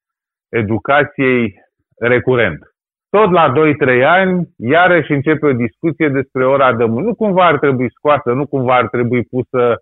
educației 0.49 1.53
recurent. 1.99 2.59
Tot 3.09 3.31
la 3.31 3.53
2-3 3.99 4.03
ani, 4.03 4.49
iarăși 4.57 5.11
începe 5.11 5.45
o 5.45 5.53
discuție 5.53 6.09
despre 6.09 6.45
ora 6.45 6.73
de 6.73 6.85
muzică. 6.85 7.07
Nu 7.07 7.15
cumva 7.15 7.45
ar 7.45 7.59
trebui 7.59 7.91
scoasă, 7.91 8.31
nu 8.31 8.47
cumva 8.47 8.75
ar 8.75 8.87
trebui 8.87 9.23
pusă 9.23 9.75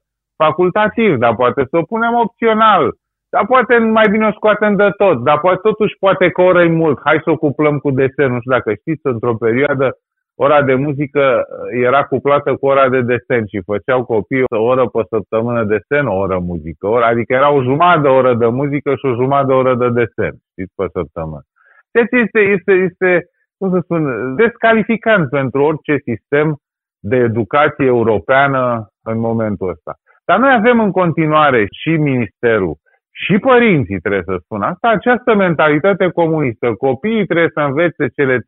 facultativ, 0.43 1.17
dar 1.17 1.35
poate 1.35 1.63
să 1.69 1.77
o 1.77 1.81
punem 1.81 2.13
opțional. 2.13 2.91
Dar 3.33 3.45
poate 3.45 3.77
mai 3.77 4.07
bine 4.11 4.27
o 4.27 4.31
scoatem 4.31 4.75
de 4.75 4.89
tot, 4.97 5.23
dar 5.23 5.39
poate 5.39 5.59
totuși 5.61 5.95
poate 5.99 6.29
că 6.29 6.41
oră 6.41 6.67
mult. 6.67 6.99
Hai 7.03 7.21
să 7.23 7.29
o 7.29 7.37
cuplăm 7.37 7.77
cu 7.77 7.91
desen. 7.91 8.31
Nu 8.31 8.39
știu 8.39 8.51
dacă 8.51 8.73
știți, 8.73 9.01
într-o 9.03 9.35
perioadă 9.35 9.97
ora 10.35 10.61
de 10.61 10.73
muzică 10.73 11.45
era 11.71 12.03
cuplată 12.03 12.55
cu 12.55 12.65
ora 12.65 12.89
de 12.89 13.01
desen 13.01 13.45
și 13.45 13.61
făceau 13.65 14.05
copiii 14.05 14.43
o 14.55 14.63
oră 14.63 14.85
pe 14.87 15.01
săptămână 15.09 15.63
desen, 15.63 16.05
o 16.07 16.15
oră 16.15 16.39
muzică, 16.39 16.87
ora, 16.87 17.05
adică 17.07 17.33
era 17.33 17.51
o 17.51 17.63
jumătate 17.63 18.01
de 18.01 18.07
oră 18.07 18.33
de 18.33 18.47
muzică 18.47 18.95
și 18.95 19.05
o 19.05 19.13
jumătate 19.13 19.47
de 19.47 19.53
oră 19.53 19.75
de 19.75 19.89
desen, 19.89 20.33
știți, 20.51 20.73
pe 20.75 20.85
săptămână. 20.93 21.43
Deci 21.91 22.11
este, 22.23 22.39
este, 22.39 22.71
este, 22.71 23.25
cum 23.57 23.71
să 23.71 23.79
spun, 23.83 24.01
descalificant 24.35 25.29
pentru 25.29 25.63
orice 25.63 25.95
sistem 26.09 26.57
de 26.99 27.15
educație 27.15 27.85
europeană 27.85 28.87
în 29.03 29.19
momentul 29.19 29.69
ăsta. 29.69 29.93
Dar 30.25 30.39
noi 30.39 30.53
avem 30.53 30.79
în 30.79 30.91
continuare 30.91 31.67
și 31.81 31.89
ministerul, 31.89 32.75
și 33.15 33.37
părinții 33.37 33.99
trebuie 33.99 34.23
să 34.25 34.37
spun 34.43 34.61
asta, 34.61 34.87
această 34.87 35.35
mentalitate 35.35 36.09
comunistă. 36.09 36.73
Copiii 36.73 37.25
trebuie 37.25 37.49
să 37.53 37.59
învețe 37.59 38.07
cele 38.07 38.37
3-4 38.37 38.41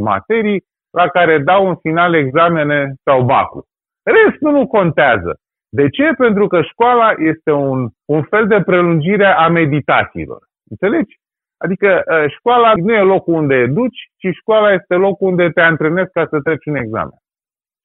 materii 0.00 0.64
la 0.90 1.08
care 1.08 1.38
dau 1.38 1.68
în 1.68 1.76
final 1.76 2.14
examene 2.14 2.92
sau 3.04 3.22
bacul. 3.24 3.64
Restul 4.02 4.52
nu 4.52 4.66
contează. 4.66 5.40
De 5.68 5.88
ce? 5.88 6.12
Pentru 6.18 6.46
că 6.46 6.62
școala 6.62 7.12
este 7.18 7.50
un, 7.52 7.88
un 8.04 8.22
fel 8.22 8.46
de 8.46 8.62
prelungire 8.62 9.26
a 9.26 9.48
meditațiilor. 9.48 10.38
Înțelegi? 10.70 11.18
Adică 11.58 12.02
ă, 12.08 12.28
școala 12.28 12.72
nu 12.76 12.92
e 12.92 13.00
locul 13.00 13.34
unde 13.34 13.54
educi, 13.54 14.10
ci 14.16 14.34
școala 14.34 14.72
este 14.72 14.94
locul 14.94 15.28
unde 15.28 15.50
te 15.50 15.60
antrenezi 15.60 16.12
ca 16.12 16.26
să 16.30 16.40
treci 16.40 16.66
un 16.66 16.76
examen. 16.76 17.18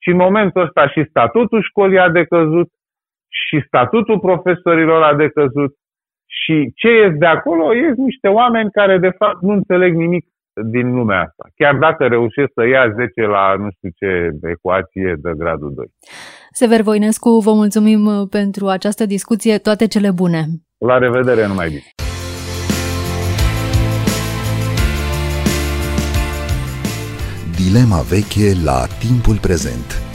Și 0.01 0.09
în 0.09 0.17
momentul 0.17 0.61
ăsta 0.61 0.87
și 0.87 1.05
statutul 1.09 1.61
școlii 1.63 1.99
a 1.99 2.09
decăzut, 2.09 2.69
și 3.27 3.63
statutul 3.65 4.19
profesorilor 4.19 5.03
a 5.03 5.15
decăzut, 5.15 5.75
și 6.39 6.71
ce 6.75 6.89
ies 6.89 7.13
de 7.23 7.25
acolo 7.25 7.73
ies 7.73 7.95
niște 7.97 8.27
oameni 8.27 8.71
care 8.71 8.97
de 8.97 9.13
fapt 9.17 9.41
nu 9.41 9.53
înțeleg 9.53 9.95
nimic 9.95 10.25
din 10.75 10.95
lumea 10.95 11.21
asta. 11.21 11.43
Chiar 11.55 11.75
dacă 11.75 12.07
reușesc 12.07 12.51
să 12.53 12.63
ia 12.65 12.93
10 12.95 13.21
la 13.21 13.55
nu 13.57 13.67
știu 13.75 13.89
ce 13.95 14.09
ecuație 14.55 15.15
de 15.23 15.31
gradul 15.37 15.71
2. 15.75 15.85
Sever 16.51 16.81
Voinescu, 16.81 17.29
vă 17.29 17.53
mulțumim 17.53 18.27
pentru 18.29 18.67
această 18.67 19.05
discuție. 19.05 19.57
Toate 19.57 19.87
cele 19.87 20.11
bune! 20.11 20.41
La 20.77 20.97
revedere, 20.97 21.47
numai 21.47 21.67
bine! 21.67 21.89
Dilema 27.61 28.01
veche 28.13 28.47
la 28.63 28.79
timpul 28.99 29.37
prezent 29.47 30.10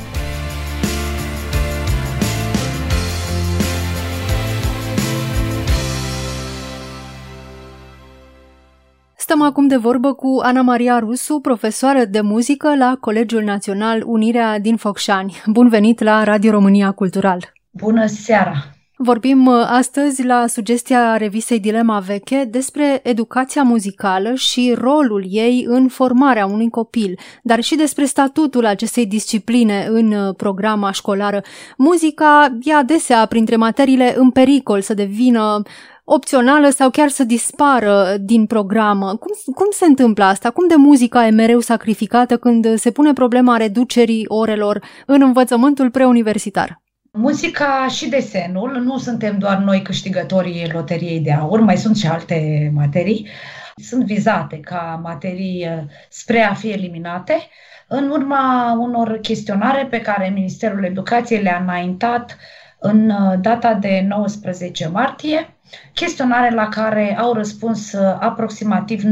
Stăm 9.29 9.43
acum 9.43 9.67
de 9.67 9.77
vorbă 9.77 10.13
cu 10.13 10.41
Ana 10.43 10.63
Maria 10.63 10.99
Rusu, 10.99 11.41
profesoară 11.41 12.05
de 12.05 12.21
muzică 12.21 12.77
la 12.77 12.97
Colegiul 13.01 13.43
Național 13.43 14.03
Unirea 14.05 14.59
din 14.59 14.77
Focșani. 14.77 15.43
Bun 15.47 15.69
venit 15.69 16.03
la 16.03 16.25
Radio 16.25 16.51
România 16.51 16.91
Cultural! 16.93 17.53
Bună 17.71 18.07
seara! 18.07 18.53
Vorbim 18.97 19.47
uh, 19.47 19.55
astăzi 19.69 20.25
la 20.25 20.47
sugestia 20.47 21.17
revistei 21.17 21.61
Dilema 21.61 21.99
Veche 21.99 22.45
despre 22.51 23.01
educația 23.03 23.63
muzicală 23.63 24.35
și 24.35 24.75
rolul 24.79 25.25
ei 25.29 25.65
în 25.69 25.89
formarea 25.89 26.47
unui 26.47 26.71
copil, 26.71 27.19
dar 27.43 27.61
și 27.61 27.77
despre 27.77 28.05
statutul 28.05 28.67
acestei 28.67 29.07
discipline 29.07 29.87
în 29.91 30.13
uh, 30.13 30.35
programa 30.37 30.91
școlară. 30.91 31.43
Muzica 31.77 32.59
e 32.63 32.75
adesea 32.75 33.27
printre 33.27 33.57
materiile 33.57 34.15
în 34.17 34.31
pericol 34.31 34.81
să 34.81 34.95
devină 34.95 35.63
opțională 36.09 36.69
sau 36.69 36.91
chiar 36.91 37.09
să 37.09 37.25
dispară 37.25 38.17
din 38.21 38.47
programă. 38.47 39.07
Cum, 39.07 39.55
cum 39.55 39.67
se 39.71 39.85
întâmplă 39.85 40.25
asta? 40.25 40.51
Cum 40.51 40.69
de 40.69 40.75
muzica 40.77 41.27
e 41.27 41.31
mereu 41.31 41.61
sacrificată 41.61 42.37
când 42.37 42.79
se 42.79 42.91
pune 42.91 43.13
problema 43.13 43.57
reducerii 43.57 44.25
orelor 44.29 44.83
în 45.07 45.23
învățământul 45.23 45.91
preuniversitar? 45.91 46.83
Muzica 47.13 47.87
și 47.89 48.09
desenul, 48.09 48.83
nu 48.85 48.99
suntem 48.99 49.39
doar 49.39 49.57
noi 49.57 49.83
câștigătorii 49.83 50.71
loteriei 50.73 51.21
de 51.21 51.33
aur, 51.33 51.61
mai 51.61 51.77
sunt 51.77 51.97
și 51.97 52.07
alte 52.07 52.71
materii, 52.75 53.29
sunt 53.77 54.05
vizate 54.05 54.61
ca 54.61 55.01
materii 55.03 55.67
spre 56.09 56.41
a 56.41 56.55
fi 56.55 56.69
eliminate 56.69 57.49
în 57.89 58.11
urma 58.11 58.77
unor 58.81 59.19
chestionare 59.23 59.87
pe 59.91 60.01
care 60.01 60.33
Ministerul 60.35 60.85
Educației 60.85 61.43
le-a 61.43 61.59
înaintat 61.63 62.37
în 62.79 63.13
data 63.41 63.75
de 63.75 64.05
19 64.09 64.89
martie 64.89 65.57
chestionare 65.95 66.55
la 66.55 66.69
care 66.69 67.17
au 67.19 67.33
răspuns 67.33 67.93
uh, 67.93 68.17
aproximativ 68.21 69.03
9.000 69.03 69.11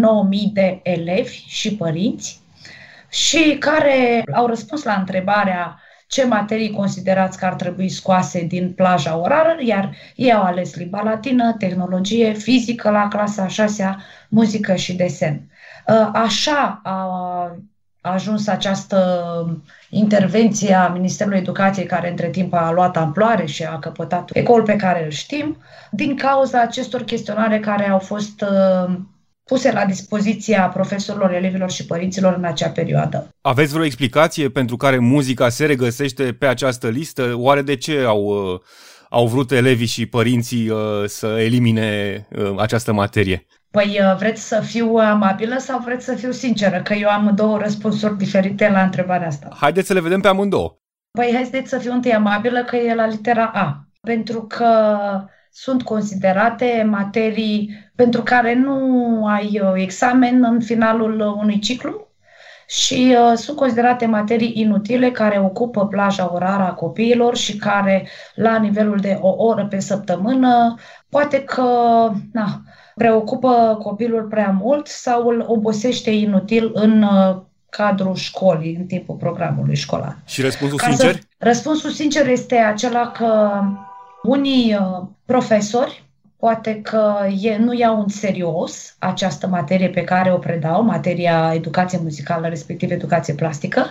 de 0.52 0.80
elevi 0.82 1.44
și 1.46 1.76
părinți 1.76 2.40
și 3.10 3.56
care 3.58 4.24
au 4.32 4.46
răspuns 4.46 4.82
la 4.82 4.94
întrebarea 4.94 5.78
ce 6.08 6.26
materii 6.26 6.70
considerați 6.70 7.38
că 7.38 7.44
ar 7.44 7.54
trebui 7.54 7.88
scoase 7.88 8.44
din 8.44 8.72
plaja 8.72 9.16
orară, 9.16 9.56
iar 9.60 9.96
ei 10.14 10.32
au 10.32 10.42
ales 10.42 10.74
limba 10.74 11.02
latină, 11.02 11.52
tehnologie, 11.58 12.32
fizică 12.32 12.90
la 12.90 13.08
clasa 13.08 13.48
6 13.48 13.96
muzică 14.28 14.74
și 14.74 14.94
desen. 14.94 15.50
Uh, 15.86 16.10
așa 16.12 16.80
a 16.82 17.06
a 18.04 18.12
ajuns 18.12 18.46
această 18.46 18.98
intervenție 19.88 20.74
a 20.74 20.88
Ministerului 20.88 21.38
Educației, 21.38 21.86
care 21.86 22.10
între 22.10 22.28
timp 22.28 22.52
a 22.52 22.70
luat 22.70 22.96
amploare 22.96 23.46
și 23.46 23.62
a 23.62 23.78
căpătat 23.78 24.30
ecol 24.32 24.62
pe 24.62 24.76
care 24.76 25.04
îl 25.04 25.10
știm, 25.10 25.56
din 25.90 26.16
cauza 26.16 26.60
acestor 26.60 27.02
chestionare 27.02 27.60
care 27.60 27.88
au 27.88 27.98
fost 27.98 28.40
uh, 28.40 28.94
puse 29.44 29.72
la 29.72 29.84
dispoziția 29.84 30.68
profesorilor, 30.68 31.32
elevilor 31.32 31.70
și 31.70 31.86
părinților 31.86 32.34
în 32.34 32.44
acea 32.44 32.68
perioadă. 32.68 33.28
Aveți 33.40 33.72
vreo 33.72 33.84
explicație 33.84 34.48
pentru 34.48 34.76
care 34.76 34.98
muzica 34.98 35.48
se 35.48 35.66
regăsește 35.66 36.32
pe 36.32 36.46
această 36.46 36.88
listă? 36.88 37.32
Oare 37.36 37.62
de 37.62 37.76
ce 37.76 37.98
au, 38.06 38.24
uh, 38.24 38.60
au 39.10 39.26
vrut 39.26 39.50
elevii 39.50 39.86
și 39.86 40.06
părinții 40.06 40.68
uh, 40.68 40.78
să 41.06 41.26
elimine 41.26 42.26
această 42.56 42.92
materie? 42.92 43.46
Păi 43.74 44.00
uh, 44.00 44.16
vreți 44.16 44.48
să 44.48 44.60
fiu 44.60 44.94
amabilă 44.96 45.56
sau 45.58 45.78
vreți 45.78 46.04
să 46.04 46.14
fiu 46.14 46.30
sinceră? 46.30 46.82
Că 46.82 46.94
eu 46.94 47.08
am 47.08 47.32
două 47.34 47.58
răspunsuri 47.58 48.16
diferite 48.16 48.70
la 48.70 48.82
întrebarea 48.82 49.26
asta. 49.26 49.48
Haideți 49.56 49.86
să 49.86 49.92
le 49.92 50.00
vedem 50.00 50.20
pe 50.20 50.28
amândouă. 50.28 50.76
Păi 51.10 51.30
haideți 51.32 51.68
să 51.68 51.78
fiu 51.78 51.92
întâi 51.92 52.14
amabilă 52.14 52.64
că 52.64 52.76
e 52.76 52.94
la 52.94 53.06
litera 53.06 53.44
A. 53.44 53.88
Pentru 54.00 54.42
că 54.42 54.98
sunt 55.50 55.82
considerate 55.82 56.86
materii 56.90 57.90
pentru 57.94 58.22
care 58.22 58.54
nu 58.54 59.26
ai 59.26 59.60
uh, 59.62 59.72
examen 59.74 60.44
în 60.44 60.60
finalul 60.60 61.20
unui 61.20 61.58
ciclu 61.58 62.08
și 62.66 63.16
uh, 63.18 63.36
sunt 63.36 63.56
considerate 63.56 64.06
materii 64.06 64.60
inutile 64.60 65.10
care 65.10 65.38
ocupă 65.38 65.86
plaja 65.86 66.32
orară 66.32 66.62
a 66.62 66.72
copiilor 66.72 67.36
și 67.36 67.56
care 67.56 68.08
la 68.34 68.58
nivelul 68.58 68.98
de 68.98 69.18
o 69.20 69.44
oră 69.44 69.66
pe 69.66 69.80
săptămână 69.80 70.74
poate 71.08 71.42
că 71.44 71.62
na, 72.32 72.62
preocupă 72.94 73.78
copilul 73.82 74.22
prea 74.22 74.56
mult 74.60 74.86
sau 74.86 75.28
îl 75.28 75.44
obosește 75.46 76.10
inutil 76.10 76.70
în 76.74 77.02
uh, 77.02 77.36
cadrul 77.68 78.14
școlii, 78.14 78.76
în 78.76 78.84
timpul 78.84 79.14
programului 79.14 79.76
școlar. 79.76 80.16
Și 80.24 80.42
răspunsul 80.42 80.78
Ca 80.78 80.86
sincer? 80.86 81.14
Să, 81.14 81.20
răspunsul 81.38 81.90
sincer 81.90 82.28
este 82.28 82.56
acela 82.56 83.10
că 83.10 83.60
unii 84.22 84.74
uh, 84.74 85.06
profesori 85.24 86.04
poate 86.44 86.80
că 86.82 87.14
e, 87.40 87.56
nu 87.56 87.72
iau 87.74 88.00
în 88.00 88.08
serios 88.08 88.96
această 88.98 89.46
materie 89.46 89.88
pe 89.88 90.04
care 90.04 90.32
o 90.32 90.36
predau, 90.38 90.82
materia 90.82 91.52
educație 91.54 91.98
muzicală, 92.02 92.48
respectiv 92.48 92.90
educație 92.90 93.34
plastică. 93.34 93.90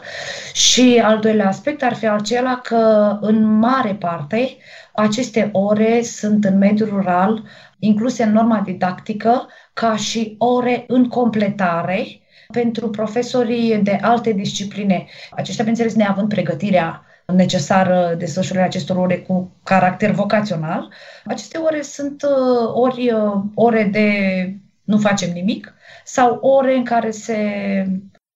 Și 0.54 1.02
al 1.04 1.20
doilea 1.20 1.48
aspect 1.48 1.84
ar 1.84 1.94
fi 1.94 2.08
acela 2.08 2.60
că 2.64 3.18
în 3.22 3.44
mare 3.44 3.94
parte 3.94 4.58
aceste 4.94 5.50
ore 5.52 6.02
sunt 6.02 6.44
în 6.44 6.58
mediul 6.58 6.90
rural 6.90 7.44
incluse 7.86 8.24
în 8.24 8.32
norma 8.32 8.60
didactică 8.60 9.48
ca 9.74 9.96
și 9.96 10.36
ore 10.38 10.84
în 10.88 11.08
completare 11.08 12.06
pentru 12.52 12.90
profesorii 12.90 13.78
de 13.78 13.98
alte 14.02 14.32
discipline. 14.32 15.06
Aceștia, 15.32 15.64
bineînțeles, 15.64 15.96
neavând 15.96 16.30
pregătirea 16.30 17.06
necesară 17.26 18.16
desfășurarea 18.18 18.68
acestor 18.68 18.98
ore 18.98 19.18
cu 19.18 19.56
caracter 19.64 20.12
vocațional. 20.12 20.94
Aceste 21.26 21.58
ore 21.58 21.82
sunt 21.82 22.24
uh, 22.24 22.72
ori 22.74 23.12
uh, 23.12 23.42
ore 23.54 23.84
de 23.84 24.10
nu 24.84 24.98
facem 24.98 25.32
nimic 25.32 25.74
sau 26.04 26.36
ore 26.42 26.76
în 26.76 26.84
care 26.84 27.12
se 27.12 27.38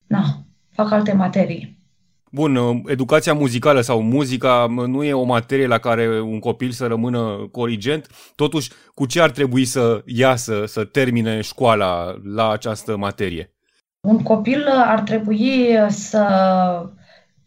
na, 0.07 0.23
fac 0.71 0.91
alte 0.91 1.13
materii. 1.13 1.76
Bun, 2.31 2.55
uh, 2.55 2.79
educația 2.85 3.33
muzicală 3.33 3.81
sau 3.81 4.01
muzica 4.01 4.65
nu 4.69 5.03
e 5.03 5.13
o 5.13 5.23
materie 5.23 5.67
la 5.67 5.77
care 5.77 6.21
un 6.21 6.39
copil 6.39 6.71
să 6.71 6.87
rămână 6.87 7.47
corigent. 7.51 8.07
Totuși, 8.35 8.71
cu 8.93 9.05
ce 9.05 9.21
ar 9.21 9.29
trebui 9.29 9.65
să 9.65 10.01
iasă, 10.05 10.63
să 10.65 10.83
termine 10.83 11.41
școala 11.41 12.15
la 12.23 12.51
această 12.51 12.97
materie? 12.97 13.51
Un 14.01 14.23
copil 14.23 14.65
ar 14.67 14.99
trebui 14.99 15.77
să 15.87 16.27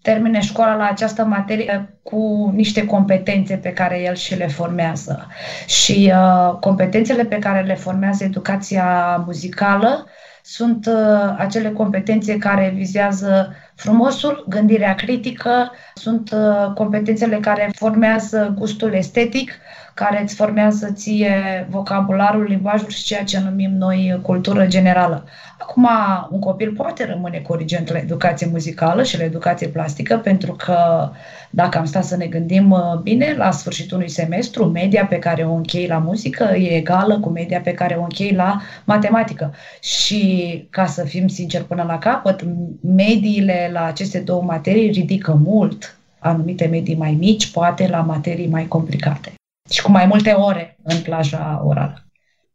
termine 0.03 0.41
școala 0.41 0.77
la 0.77 0.85
această 0.85 1.25
materie 1.25 1.99
cu 2.03 2.53
niște 2.55 2.87
competențe 2.87 3.57
pe 3.57 3.73
care 3.73 4.01
el 4.03 4.15
și 4.15 4.37
le 4.37 4.47
formează. 4.47 5.27
Și 5.67 6.13
uh, 6.15 6.59
competențele 6.61 7.25
pe 7.25 7.39
care 7.39 7.63
le 7.63 7.75
formează 7.75 8.25
educația 8.25 9.17
muzicală 9.27 10.07
sunt 10.43 10.87
uh, 10.87 11.35
acele 11.37 11.71
competențe 11.71 12.39
care 12.39 12.73
vizează 12.75 13.55
frumosul, 13.81 14.45
gândirea 14.49 14.95
critică, 14.95 15.73
sunt 15.95 16.31
uh, 16.33 16.73
competențele 16.75 17.37
care 17.37 17.71
formează 17.75 18.55
gustul 18.59 18.93
estetic, 18.93 19.53
care 19.95 20.23
îți 20.23 20.35
formează 20.35 20.91
ție 20.93 21.67
vocabularul, 21.71 22.43
limbajul 22.43 22.89
și 22.89 23.05
ceea 23.05 23.25
ce 23.25 23.41
numim 23.41 23.71
noi 23.71 24.21
cultură 24.23 24.67
generală. 24.67 25.25
Acum, 25.59 25.89
un 26.31 26.39
copil 26.39 26.73
poate 26.73 27.07
rămâne 27.07 27.39
corigent 27.39 27.93
la 27.93 27.99
educație 27.99 28.49
muzicală 28.51 29.03
și 29.03 29.19
la 29.19 29.25
educație 29.25 29.69
plastică, 29.69 30.17
pentru 30.17 30.53
că, 30.53 31.11
dacă 31.51 31.79
am 31.79 31.85
stat 31.85 32.05
să 32.05 32.17
ne 32.17 32.27
gândim 32.27 32.71
uh, 32.71 32.81
bine, 33.03 33.35
la 33.37 33.51
sfârșitul 33.51 33.97
unui 33.97 34.09
semestru, 34.09 34.65
media 34.65 35.07
pe 35.07 35.19
care 35.19 35.43
o 35.43 35.53
închei 35.53 35.87
la 35.87 35.99
muzică 35.99 36.45
e 36.45 36.77
egală 36.77 37.19
cu 37.19 37.29
media 37.29 37.61
pe 37.61 37.73
care 37.73 37.95
o 37.95 38.03
închei 38.03 38.33
la 38.33 38.61
matematică. 38.85 39.55
Și, 39.81 40.67
ca 40.71 40.87
să 40.87 41.05
fim 41.05 41.29
sinceri 41.29 41.65
până 41.65 41.83
la 41.83 41.99
capăt, 41.99 42.45
mediile 42.83 43.70
la 43.71 43.85
aceste 43.85 44.19
două 44.19 44.43
materii 44.43 44.91
ridică 44.91 45.41
mult 45.45 45.99
anumite 46.19 46.67
medii 46.67 46.97
mai 46.97 47.17
mici, 47.19 47.51
poate 47.51 47.89
la 47.89 48.01
materii 48.01 48.49
mai 48.49 48.69
complicate 48.69 49.33
și 49.71 49.83
cu 49.83 49.91
mai 49.91 50.07
multe 50.07 50.31
ore 50.31 50.77
în 50.83 51.01
plaja 51.01 51.63
orală. 51.65 52.05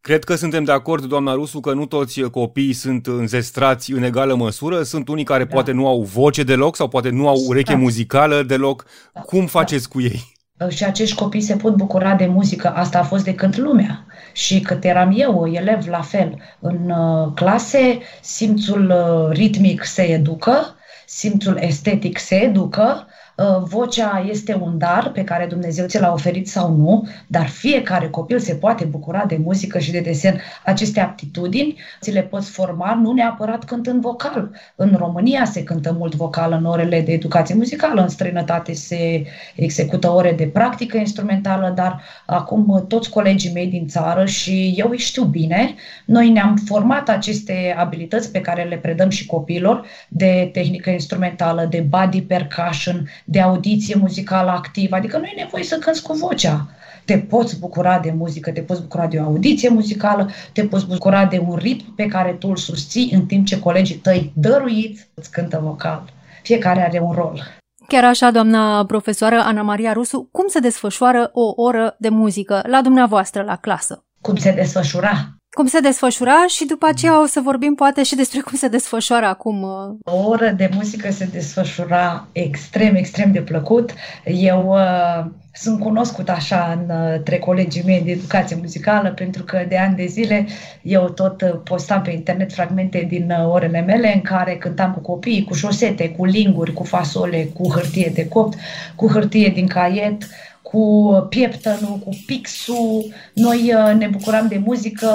Cred 0.01 0.23
că 0.23 0.35
suntem 0.35 0.63
de 0.63 0.71
acord, 0.71 1.05
doamna 1.05 1.33
Rusu, 1.33 1.59
că 1.59 1.73
nu 1.73 1.85
toți 1.85 2.21
copiii 2.21 2.73
sunt 2.73 3.07
înzestrați 3.07 3.91
în 3.91 4.03
egală 4.03 4.35
măsură. 4.35 4.83
Sunt 4.83 5.07
unii 5.07 5.23
care 5.23 5.43
da. 5.43 5.53
poate 5.53 5.71
nu 5.71 5.87
au 5.87 6.01
voce 6.01 6.43
deloc 6.43 6.75
sau 6.75 6.87
poate 6.87 7.09
nu 7.09 7.27
au 7.27 7.37
ureche 7.47 7.73
da. 7.73 7.77
muzicală 7.77 8.43
deloc. 8.43 8.85
Da. 9.13 9.21
Cum 9.21 9.39
da. 9.39 9.45
faceți 9.45 9.87
da. 9.87 9.89
cu 9.93 10.01
ei? 10.01 10.33
Și 10.69 10.83
acești 10.83 11.15
copii 11.15 11.41
se 11.41 11.55
pot 11.55 11.75
bucura 11.75 12.15
de 12.15 12.25
muzică. 12.25 12.73
Asta 12.75 12.99
a 12.99 13.03
fost 13.03 13.23
de 13.23 13.35
când 13.35 13.59
lumea. 13.59 14.05
Și 14.33 14.59
cât 14.59 14.83
eram 14.83 15.13
eu, 15.15 15.47
elev, 15.51 15.87
la 15.87 16.01
fel. 16.01 16.41
În 16.59 16.89
uh, 16.89 17.31
clase, 17.35 17.99
simțul 18.21 18.89
uh, 18.89 19.35
ritmic 19.35 19.83
se 19.83 20.01
educă, 20.01 20.75
simțul 21.05 21.57
estetic 21.57 22.17
se 22.17 22.35
educă, 22.35 23.05
Uh, 23.07 23.13
vocea 23.63 24.25
este 24.29 24.59
un 24.61 24.77
dar 24.77 25.11
pe 25.11 25.23
care 25.23 25.45
Dumnezeu 25.45 25.85
ți 25.85 25.99
l-a 25.99 26.11
oferit 26.11 26.47
sau 26.47 26.75
nu, 26.75 27.07
dar 27.27 27.47
fiecare 27.47 28.07
copil 28.07 28.39
se 28.39 28.53
poate 28.53 28.85
bucura 28.85 29.25
de 29.27 29.39
muzică 29.43 29.79
și 29.79 29.91
de 29.91 29.99
desen. 29.99 30.41
Aceste 30.63 30.99
aptitudini 30.99 31.77
ți 32.01 32.11
le 32.11 32.21
poți 32.21 32.49
forma 32.49 32.99
nu 33.01 33.11
neapărat 33.11 33.63
cântând 33.63 34.01
vocal. 34.01 34.51
În 34.75 34.95
România 34.97 35.45
se 35.45 35.63
cântă 35.63 35.95
mult 35.97 36.15
vocal 36.15 36.51
în 36.51 36.65
orele 36.65 37.01
de 37.01 37.11
educație 37.11 37.55
muzicală, 37.55 38.01
în 38.01 38.07
străinătate 38.07 38.73
se 38.73 39.25
execută 39.55 40.11
ore 40.11 40.33
de 40.33 40.47
practică 40.47 40.97
instrumentală, 40.97 41.73
dar 41.75 42.01
acum 42.25 42.85
toți 42.87 43.09
colegii 43.09 43.51
mei 43.53 43.67
din 43.67 43.87
țară 43.87 44.25
și 44.25 44.73
eu 44.77 44.89
îi 44.89 44.97
știu 44.97 45.23
bine, 45.23 45.75
noi 46.05 46.29
ne-am 46.29 46.55
format 46.65 47.09
aceste 47.09 47.75
abilități 47.77 48.31
pe 48.31 48.41
care 48.41 48.63
le 48.63 48.77
predăm 48.77 49.09
și 49.09 49.25
copilor 49.25 49.85
de 50.09 50.49
tehnică 50.53 50.89
instrumentală, 50.89 51.67
de 51.69 51.85
body 51.89 52.21
percussion, 52.21 53.09
de 53.25 53.41
audiție 53.41 53.95
muzicală 53.95 54.49
activă, 54.49 54.95
adică 54.95 55.17
nu 55.17 55.25
e 55.25 55.41
nevoie 55.41 55.63
să 55.63 55.77
cânți 55.77 56.01
cu 56.01 56.13
vocea. 56.13 56.67
Te 57.05 57.17
poți 57.17 57.59
bucura 57.59 57.99
de 57.99 58.11
muzică, 58.11 58.51
te 58.51 58.61
poți 58.61 58.81
bucura 58.81 59.07
de 59.07 59.17
o 59.17 59.23
audiție 59.23 59.69
muzicală, 59.69 60.29
te 60.53 60.63
poți 60.63 60.87
bucura 60.87 61.25
de 61.25 61.43
un 61.47 61.55
ritm 61.55 61.95
pe 61.95 62.05
care 62.05 62.31
tu 62.31 62.47
îl 62.47 62.55
susții 62.55 63.11
în 63.13 63.25
timp 63.25 63.45
ce 63.45 63.59
colegii 63.59 63.95
tăi 63.95 64.31
dăruiți 64.35 65.07
îți 65.13 65.31
cântă 65.31 65.59
vocal. 65.63 66.03
Fiecare 66.43 66.83
are 66.83 66.99
un 66.99 67.11
rol. 67.11 67.43
Chiar 67.87 68.03
așa, 68.03 68.31
doamna 68.31 68.85
profesoară 68.85 69.35
Ana 69.35 69.61
Maria 69.61 69.93
Rusu, 69.93 70.29
cum 70.31 70.47
se 70.47 70.59
desfășoară 70.59 71.29
o 71.33 71.61
oră 71.63 71.95
de 71.99 72.09
muzică 72.09 72.63
la 72.67 72.81
dumneavoastră 72.81 73.43
la 73.43 73.55
clasă? 73.55 74.03
Cum 74.21 74.35
se 74.35 74.51
desfășura? 74.51 75.34
Cum 75.55 75.67
se 75.67 75.79
desfășura 75.79 76.45
și 76.47 76.65
după 76.65 76.85
aceea 76.85 77.21
o 77.21 77.25
să 77.25 77.39
vorbim 77.39 77.75
poate 77.75 78.03
și 78.03 78.15
despre 78.15 78.39
cum 78.39 78.57
se 78.57 78.67
desfășoară 78.67 79.25
acum. 79.25 79.61
Uh. 79.61 80.13
O 80.13 80.27
oră 80.27 80.49
de 80.49 80.69
muzică 80.73 81.11
se 81.11 81.25
desfășura 81.31 82.27
extrem, 82.31 82.95
extrem 82.95 83.31
de 83.31 83.41
plăcut. 83.41 83.93
Eu 84.25 84.67
uh, 84.67 85.25
sunt 85.53 85.79
cunoscut 85.79 86.29
așa 86.29 86.85
între 87.15 87.37
colegii 87.37 87.83
mei 87.85 88.01
de 88.01 88.11
educație 88.11 88.57
muzicală 88.59 89.09
pentru 89.09 89.43
că 89.43 89.65
de 89.67 89.77
ani 89.77 89.95
de 89.95 90.05
zile 90.05 90.45
eu 90.81 91.09
tot 91.09 91.41
uh, 91.41 91.59
postam 91.63 92.01
pe 92.01 92.11
internet 92.11 92.53
fragmente 92.53 93.05
din 93.09 93.31
uh, 93.39 93.51
orele 93.51 93.81
mele 93.81 94.13
în 94.13 94.21
care 94.21 94.55
cântam 94.55 94.93
cu 94.93 94.99
copiii, 94.99 95.43
cu 95.43 95.53
șosete, 95.53 96.09
cu 96.09 96.25
linguri, 96.25 96.73
cu 96.73 96.83
fasole, 96.83 97.49
cu 97.53 97.71
hârtie 97.71 98.11
de 98.13 98.27
copt, 98.27 98.57
cu 98.95 99.07
hârtie 99.07 99.49
din 99.49 99.67
caiet, 99.67 100.27
cu 100.71 101.13
pieptănul, 101.29 101.99
cu 102.05 102.09
pixul. 102.25 103.13
Noi 103.33 103.73
uh, 103.73 103.95
ne 103.97 104.07
bucuram 104.07 104.47
de 104.47 104.61
muzică 104.65 105.09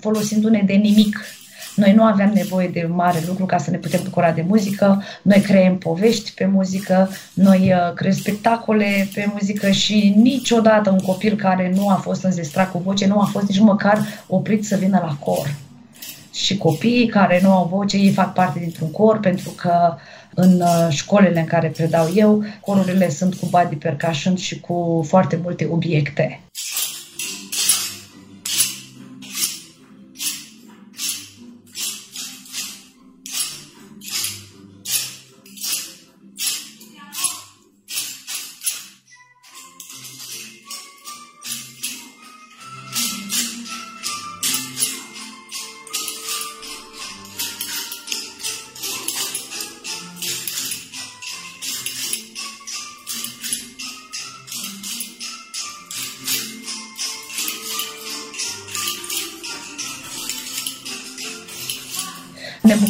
folosindu-ne 0.00 0.62
de 0.66 0.72
nimic. 0.72 1.18
Noi 1.76 1.92
nu 1.92 2.02
aveam 2.02 2.30
nevoie 2.34 2.68
de 2.68 2.88
mare 2.90 3.18
lucru 3.26 3.44
ca 3.44 3.58
să 3.58 3.70
ne 3.70 3.76
putem 3.76 4.00
bucura 4.04 4.32
de 4.32 4.44
muzică. 4.48 5.02
Noi 5.22 5.40
creăm 5.40 5.78
povești 5.78 6.32
pe 6.34 6.46
muzică, 6.46 7.10
noi 7.34 7.72
uh, 7.72 7.92
creăm 7.94 8.14
spectacole 8.14 9.08
pe 9.14 9.30
muzică 9.32 9.70
și 9.70 10.14
niciodată 10.16 10.90
un 10.90 10.98
copil 10.98 11.36
care 11.36 11.72
nu 11.74 11.88
a 11.88 11.94
fost 11.94 12.24
înzestrat 12.24 12.70
cu 12.70 12.78
voce 12.78 13.06
nu 13.06 13.20
a 13.20 13.24
fost 13.24 13.48
nici 13.48 13.58
măcar 13.58 13.98
oprit 14.26 14.64
să 14.64 14.76
vină 14.76 15.00
la 15.02 15.16
cor. 15.24 15.54
Și 16.32 16.56
copiii 16.56 17.06
care 17.06 17.40
nu 17.42 17.50
au 17.50 17.68
voce, 17.70 17.96
ei 17.96 18.12
fac 18.12 18.32
parte 18.32 18.58
dintr-un 18.58 18.90
cor 18.90 19.18
pentru 19.18 19.50
că 19.50 19.96
în 20.38 20.60
uh, 20.60 20.86
școlile 20.90 21.40
în 21.40 21.46
care 21.46 21.68
predau 21.68 22.08
eu, 22.14 22.44
corurile 22.60 23.10
sunt 23.10 23.34
cu 23.34 23.46
body 23.50 23.76
percussion 23.76 24.36
și 24.36 24.60
cu 24.60 25.04
foarte 25.08 25.38
multe 25.42 25.66
obiecte. 25.70 26.40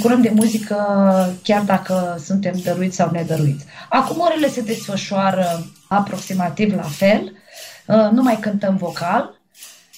Bucurăm 0.07 0.25
de 0.25 0.41
muzică 0.43 0.77
chiar 1.43 1.63
dacă 1.63 2.21
suntem 2.25 2.61
dăruiți 2.65 2.97
sau 2.97 3.11
nedăruiți. 3.11 3.65
Acum 3.89 4.21
orele 4.21 4.49
se 4.49 4.61
desfășoară 4.61 5.67
aproximativ 5.89 6.75
la 6.75 6.83
fel, 6.83 7.33
uh, 7.87 8.09
nu 8.13 8.23
mai 8.23 8.39
cântăm 8.41 8.77
vocal, 8.77 9.41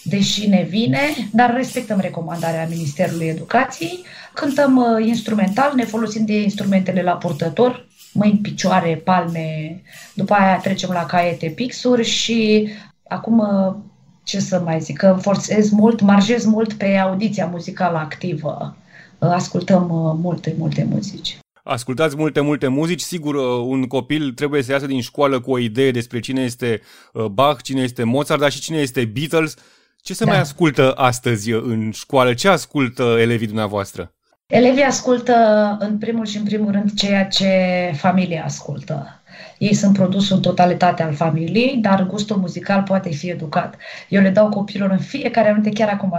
deși 0.03 0.47
ne 0.47 0.67
vine, 0.69 1.01
dar 1.33 1.55
respectăm 1.55 1.99
recomandarea 2.01 2.67
Ministerului 2.69 3.27
Educației, 3.27 4.05
cântăm 4.35 4.77
uh, 4.77 5.07
instrumental, 5.07 5.73
ne 5.75 5.85
folosim 5.85 6.25
de 6.25 6.43
instrumentele 6.43 7.03
la 7.03 7.13
purtător, 7.13 7.87
mâini, 8.13 8.39
picioare, 8.39 9.01
palme, 9.05 9.83
după 10.15 10.35
aia 10.35 10.57
trecem 10.57 10.91
la 10.91 11.07
caiete, 11.07 11.49
pixuri 11.49 12.05
și 12.05 12.69
acum 13.09 13.39
uh, 13.39 13.75
ce 14.23 14.41
să 14.41 14.61
mai 14.65 14.81
zic, 14.81 14.97
că 14.97 15.19
forțez 15.21 15.71
mult, 15.71 16.01
marjez 16.01 16.45
mult 16.45 16.73
pe 16.73 16.97
audiția 16.97 17.47
muzicală 17.47 17.99
activă 17.99 18.77
ascultăm 19.19 19.83
uh, 19.83 20.15
multe, 20.21 20.55
multe 20.59 20.87
muzici. 20.91 21.39
Ascultați 21.63 22.17
multe, 22.17 22.41
multe 22.41 22.69
muzici. 22.69 23.01
Sigur, 23.01 23.35
uh, 23.35 23.65
un 23.67 23.87
copil 23.87 24.33
trebuie 24.33 24.63
să 24.63 24.73
iasă 24.73 24.87
din 24.87 25.01
școală 25.01 25.41
cu 25.41 25.51
o 25.51 25.59
idee 25.59 25.91
despre 25.91 26.21
cine 26.21 26.43
este 26.43 26.81
uh, 27.13 27.25
Bach, 27.25 27.63
cine 27.63 27.83
este 27.83 28.05
Mozart, 28.05 28.41
dar 28.41 28.51
și 28.51 28.61
cine 28.61 28.79
este 28.79 29.05
Beatles. 29.05 29.55
Ce 30.01 30.15
se 30.15 30.25
da. 30.25 30.31
mai 30.31 30.41
ascultă 30.41 30.93
astăzi 30.93 31.51
în 31.51 31.91
școală? 31.91 32.35
Ce 32.35 32.49
ascultă 32.49 33.17
elevii 33.19 33.47
dumneavoastră? 33.47 34.13
Elevii 34.47 34.83
ascultă 34.83 35.35
în 35.81 35.99
primul 35.99 36.27
și 36.27 36.37
în 36.37 36.45
primul 36.45 36.73
rând 36.73 36.95
ceea 36.95 37.27
ce 37.27 37.51
familia 37.97 38.45
ascultă. 38.45 39.23
Ei 39.59 39.75
sunt 39.75 39.93
produsul 39.93 40.37
în 40.37 40.43
totalitate 40.43 41.03
al 41.03 41.13
familiei, 41.15 41.77
dar 41.81 42.07
gustul 42.07 42.37
muzical 42.37 42.83
poate 42.83 43.11
fi 43.11 43.31
educat. 43.31 43.77
Eu 44.09 44.23
le 44.23 44.31
dau 44.31 44.49
copilor 44.49 44.91
în 44.91 44.99
fiecare 44.99 45.49
anunte, 45.49 45.71
chiar 45.71 45.89
acum 45.89 46.15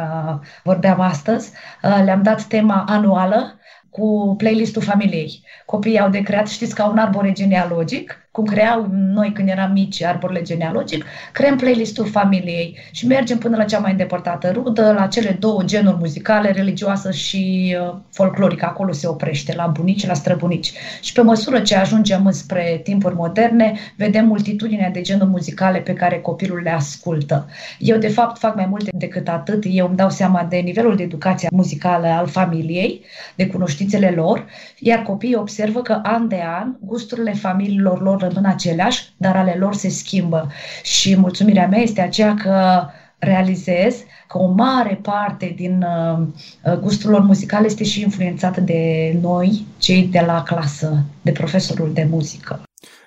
vorbeam 0.64 1.00
astăzi, 1.00 1.52
le-am 1.82 2.22
dat 2.22 2.44
tema 2.44 2.86
anuală 2.88 3.60
cu 3.90 4.36
playlistul 4.38 4.82
familiei. 4.82 5.44
Copiii 5.66 6.00
au 6.00 6.10
de 6.10 6.22
creat, 6.22 6.48
știți, 6.48 6.76
ca 6.76 6.86
un 6.88 6.98
arbore 6.98 7.32
genealogic, 7.32 8.29
cum 8.32 8.46
creau 8.46 8.88
noi 8.92 9.32
când 9.32 9.50
eram 9.50 9.72
mici 9.72 10.04
arborele 10.04 10.42
genealogic, 10.42 11.06
creăm 11.32 11.58
playlistul 11.58 12.06
familiei 12.06 12.78
și 12.92 13.08
mergem 13.08 13.38
până 13.38 13.58
la 13.58 13.64
cea 13.64 13.80
mai 13.80 13.92
îndepărtată 13.92 14.52
rudă, 14.52 14.92
la 14.92 15.08
cele 15.08 15.38
două 15.40 15.64
genuri 15.64 15.98
muzicale, 15.98 16.52
religioasă 16.52 17.12
și 17.12 17.76
uh, 17.80 17.96
folclorică. 18.12 18.66
Acolo 18.66 18.92
se 18.92 19.08
oprește, 19.08 19.56
la 19.56 19.68
bunici, 19.68 20.06
la 20.06 20.14
străbunici. 20.14 20.72
Și 21.02 21.14
pe 21.14 21.22
măsură 21.22 21.60
ce 21.60 21.76
ajungem 21.76 22.32
spre 22.32 22.80
timpuri 22.84 23.16
moderne, 23.16 23.74
vedem 23.96 24.26
multitudinea 24.26 24.90
de 24.90 25.02
genuri 25.02 25.30
muzicale 25.30 25.80
pe 25.80 25.94
care 25.94 26.20
copilul 26.20 26.62
le 26.64 26.72
ascultă. 26.72 27.48
Eu, 27.80 27.98
de 27.98 28.08
fapt, 28.08 28.38
fac 28.38 28.56
mai 28.56 28.66
multe 28.66 28.90
decât 28.94 29.28
atât. 29.28 29.64
Eu 29.68 29.88
îmi 29.88 29.96
dau 29.96 30.10
seama 30.10 30.44
de 30.44 30.58
nivelul 30.58 30.96
de 30.96 31.04
educație 31.04 31.48
muzicală 31.52 32.08
al 32.08 32.28
familiei, 32.28 33.06
de 33.36 33.48
cunoștințele 33.48 34.10
lor, 34.10 34.46
iar 34.80 35.02
copiii 35.02 35.36
observă 35.36 35.82
că 35.82 36.00
an 36.04 36.28
de 36.28 36.44
an 36.46 36.76
gusturile 36.80 37.34
familiilor 37.34 38.02
lor 38.02 38.28
rămân 38.34 38.50
aceleași, 38.52 39.10
dar 39.18 39.36
ale 39.36 39.56
lor 39.60 39.74
se 39.74 39.90
schimbă. 39.90 40.52
Și 40.84 41.16
mulțumirea 41.18 41.68
mea 41.68 41.80
este 41.80 42.02
aceea 42.02 42.34
că 42.34 42.88
realizez 43.20 43.96
că 44.28 44.38
o 44.38 44.48
mare 44.48 45.00
parte 45.02 45.54
din 45.56 45.86
uh, 45.86 46.74
gustul 46.80 47.10
lor 47.10 47.22
muzical 47.22 47.66
este 47.66 47.84
și 47.84 48.02
influențată 48.02 48.62
de 48.62 49.16
noi, 49.22 49.66
cei 49.78 50.04
de 50.04 50.24
la 50.26 50.44
clasă, 50.44 51.04
de 51.22 51.32
profesorul 51.32 51.94
de 51.94 52.08
muzică. 52.10 52.62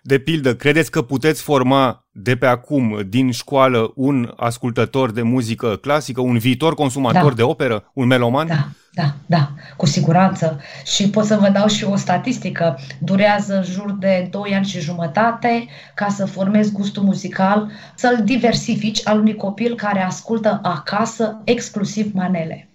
De 0.05 0.19
pildă, 0.19 0.55
credeți 0.55 0.91
că 0.91 1.03
puteți 1.03 1.43
forma 1.43 2.07
de 2.13 2.37
pe 2.37 2.47
acum, 2.47 3.01
din 3.09 3.31
școală, 3.31 3.93
un 3.95 4.33
ascultător 4.37 5.11
de 5.13 5.23
muzică 5.23 5.77
clasică, 5.77 6.21
un 6.21 6.39
viitor 6.39 6.75
consumator 6.75 7.29
da. 7.29 7.35
de 7.35 7.43
operă, 7.43 7.91
un 7.95 8.07
meloman? 8.07 8.47
Da, 8.47 8.69
da, 8.93 9.15
da, 9.27 9.51
cu 9.77 9.87
siguranță. 9.87 10.61
Și 10.85 11.11
pot 11.11 11.25
să 11.25 11.37
vă 11.37 11.49
dau 11.49 11.67
și 11.67 11.85
o 11.85 11.97
statistică. 11.97 12.79
Durează 12.99 13.57
în 13.57 13.63
jur 13.63 13.97
de 13.99 14.29
2 14.31 14.55
ani 14.55 14.67
și 14.67 14.81
jumătate 14.81 15.67
ca 15.95 16.09
să 16.09 16.27
formezi 16.27 16.73
gustul 16.73 17.03
muzical, 17.03 17.71
să-l 17.95 18.21
diversifici 18.25 19.07
al 19.07 19.19
unui 19.19 19.35
copil 19.35 19.75
care 19.75 20.03
ascultă 20.03 20.61
acasă 20.63 21.41
exclusiv 21.45 22.13
manele. 22.15 22.72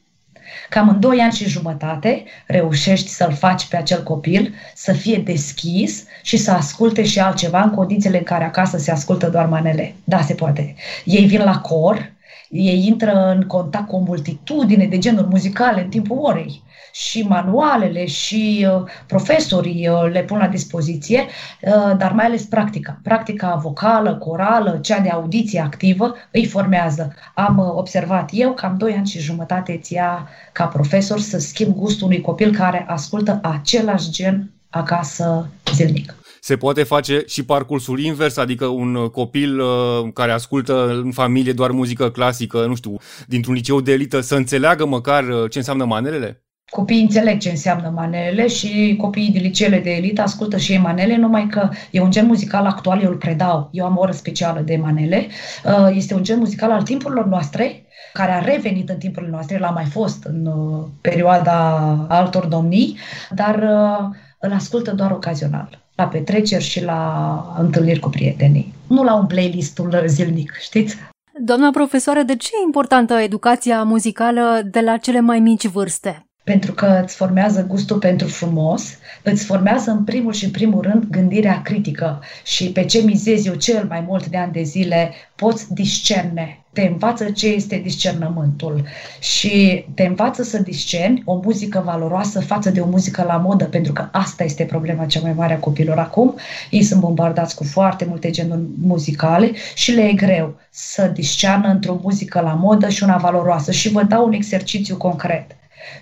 Cam 0.69 0.89
în 0.89 0.99
2 0.99 1.19
ani 1.19 1.33
și 1.33 1.49
jumătate 1.49 2.23
reușești 2.45 3.09
să-l 3.09 3.33
faci 3.33 3.67
pe 3.67 3.77
acel 3.77 4.03
copil 4.03 4.53
să 4.75 4.93
fie 4.93 5.17
deschis 5.17 6.05
și 6.21 6.37
să 6.37 6.51
asculte 6.51 7.03
și 7.03 7.19
altceva 7.19 7.61
în 7.61 7.69
condițiile 7.69 8.17
în 8.17 8.23
care 8.23 8.43
acasă 8.43 8.77
se 8.77 8.91
ascultă 8.91 9.29
doar 9.29 9.45
manele. 9.45 9.95
Da, 10.03 10.21
se 10.21 10.33
poate. 10.33 10.75
Ei 11.05 11.25
vin 11.25 11.43
la 11.43 11.59
cor, 11.59 12.11
ei 12.49 12.85
intră 12.87 13.33
în 13.35 13.41
contact 13.41 13.87
cu 13.87 13.95
o 13.95 13.99
multitudine 13.99 14.85
de 14.85 14.97
genuri 14.97 15.27
muzicale 15.27 15.81
în 15.81 15.89
timpul 15.89 16.17
orei 16.21 16.61
și 16.97 17.21
manualele 17.21 18.05
și 18.05 18.67
uh, 18.69 18.83
profesorii 19.07 19.87
uh, 19.87 20.11
le 20.11 20.23
pun 20.23 20.37
la 20.37 20.47
dispoziție, 20.47 21.25
uh, 21.61 21.97
dar 21.97 22.11
mai 22.11 22.25
ales 22.25 22.43
practica. 22.43 22.99
Practica 23.03 23.55
vocală, 23.55 24.15
corală, 24.15 24.79
cea 24.81 24.99
de 24.99 25.09
audiție 25.09 25.59
activă 25.59 26.15
îi 26.31 26.45
formează. 26.45 27.13
Am 27.33 27.73
observat 27.75 28.29
eu 28.33 28.53
cam 28.53 28.77
2 28.77 28.93
ani 28.93 29.07
și 29.07 29.19
jumătate 29.19 29.71
îți 29.71 29.93
ia 29.93 30.29
ca 30.51 30.65
profesor 30.65 31.19
să 31.19 31.37
schimb 31.37 31.75
gustul 31.75 32.07
unui 32.07 32.21
copil 32.21 32.55
care 32.55 32.85
ascultă 32.87 33.39
același 33.43 34.09
gen 34.09 34.51
acasă 34.69 35.49
zilnic. 35.73 36.15
Se 36.41 36.57
poate 36.57 36.83
face 36.83 37.23
și 37.27 37.45
parcursul 37.45 37.99
invers, 37.99 38.37
adică 38.37 38.65
un 38.65 39.09
copil 39.11 39.59
uh, 39.59 39.67
care 40.13 40.31
ascultă 40.31 41.01
în 41.03 41.11
familie 41.11 41.53
doar 41.53 41.71
muzică 41.71 42.09
clasică, 42.09 42.65
nu 42.65 42.75
știu, 42.75 42.95
dintr-un 43.27 43.53
liceu 43.53 43.81
de 43.81 43.91
elită, 43.91 44.19
să 44.19 44.35
înțeleagă 44.35 44.85
măcar 44.85 45.23
uh, 45.23 45.49
ce 45.49 45.57
înseamnă 45.57 45.85
manelele? 45.85 46.46
Copiii 46.69 47.01
înțeleg 47.01 47.39
ce 47.39 47.49
înseamnă 47.49 47.91
manelele 47.95 48.47
și 48.47 48.95
copiii 49.01 49.31
de 49.31 49.39
liceele 49.39 49.79
de 49.79 49.89
elită 49.89 50.21
ascultă 50.21 50.57
și 50.57 50.71
ei 50.71 50.77
manele, 50.77 51.15
numai 51.15 51.47
că 51.47 51.69
e 51.91 52.01
un 52.01 52.11
gen 52.11 52.25
muzical 52.25 52.65
actual, 52.65 53.01
eu 53.01 53.09
îl 53.09 53.15
predau. 53.15 53.69
Eu 53.71 53.85
am 53.85 53.97
o 53.97 53.99
oră 53.99 54.11
specială 54.11 54.59
de 54.59 54.75
manele. 54.75 55.27
Uh, 55.65 55.89
este 55.95 56.13
un 56.13 56.23
gen 56.23 56.39
muzical 56.39 56.71
al 56.71 56.83
timpurilor 56.83 57.25
noastre, 57.25 57.85
care 58.13 58.31
a 58.31 58.39
revenit 58.39 58.89
în 58.89 58.97
timpurile 58.97 59.31
noastre, 59.31 59.57
l-a 59.57 59.69
mai 59.69 59.85
fost 59.85 60.23
în 60.23 60.45
uh, 60.45 60.85
perioada 61.01 61.79
altor 62.09 62.45
domnii, 62.45 62.97
dar 63.29 63.55
uh, 63.55 64.15
îl 64.39 64.53
ascultă 64.53 64.91
doar 64.91 65.11
ocazional, 65.11 65.83
la 65.95 66.07
petreceri 66.07 66.63
și 66.63 66.83
la 66.83 67.55
întâlniri 67.59 67.99
cu 67.99 68.09
prietenii. 68.09 68.73
Nu 68.87 69.03
la 69.03 69.15
un 69.15 69.25
playlistul 69.25 70.03
zilnic, 70.05 70.53
știți? 70.59 70.97
Doamna 71.39 71.69
profesoară, 71.69 72.21
de 72.21 72.35
ce 72.35 72.49
e 72.53 72.65
importantă 72.65 73.13
educația 73.13 73.83
muzicală 73.83 74.61
de 74.71 74.79
la 74.79 74.97
cele 74.97 75.19
mai 75.19 75.39
mici 75.39 75.67
vârste? 75.67 76.26
Pentru 76.47 76.73
că 76.73 77.01
îți 77.03 77.15
formează 77.15 77.65
gustul 77.67 77.97
pentru 77.97 78.27
frumos, 78.27 78.83
îți 79.23 79.45
formează 79.45 79.91
în 79.91 80.03
primul 80.03 80.33
și 80.33 80.45
în 80.45 80.51
primul 80.51 80.81
rând 80.81 81.03
gândirea 81.09 81.61
critică 81.61 82.21
și 82.45 82.69
pe 82.69 82.85
ce 82.85 83.01
mizezi 83.01 83.47
eu 83.47 83.53
cel 83.53 83.85
mai 83.89 84.03
mult 84.07 84.27
de 84.27 84.37
ani 84.37 84.51
de 84.51 84.63
zile 84.63 85.11
poți 85.35 85.73
discerne. 85.73 86.59
Te 86.73 86.81
învață 86.81 87.31
ce 87.31 87.47
este 87.47 87.77
discernământul 87.77 88.83
și 89.19 89.85
te 89.93 90.03
învață 90.03 90.43
să 90.43 90.61
discerni 90.61 91.21
o 91.25 91.39
muzică 91.43 91.81
valoroasă 91.85 92.39
față 92.39 92.69
de 92.69 92.79
o 92.79 92.87
muzică 92.87 93.23
la 93.23 93.37
modă, 93.37 93.65
pentru 93.65 93.93
că 93.93 94.07
asta 94.11 94.43
este 94.43 94.63
problema 94.63 95.05
cea 95.05 95.21
mai 95.21 95.33
mare 95.33 95.53
a 95.53 95.59
copilor 95.59 95.97
acum. 95.97 96.35
Ei 96.69 96.83
sunt 96.83 96.99
bombardați 96.99 97.55
cu 97.55 97.63
foarte 97.63 98.05
multe 98.05 98.29
genuri 98.29 98.61
muzicale 98.81 99.51
și 99.75 99.91
le 99.91 100.01
e 100.01 100.13
greu 100.13 100.55
să 100.69 101.11
discearnă 101.13 101.67
într-o 101.67 101.99
muzică 102.01 102.39
la 102.39 102.53
modă 102.53 102.89
și 102.89 103.03
una 103.03 103.17
valoroasă. 103.17 103.71
Și 103.71 103.89
vă 103.89 104.03
dau 104.03 104.25
un 104.25 104.33
exercițiu 104.33 104.97
concret 104.97 105.55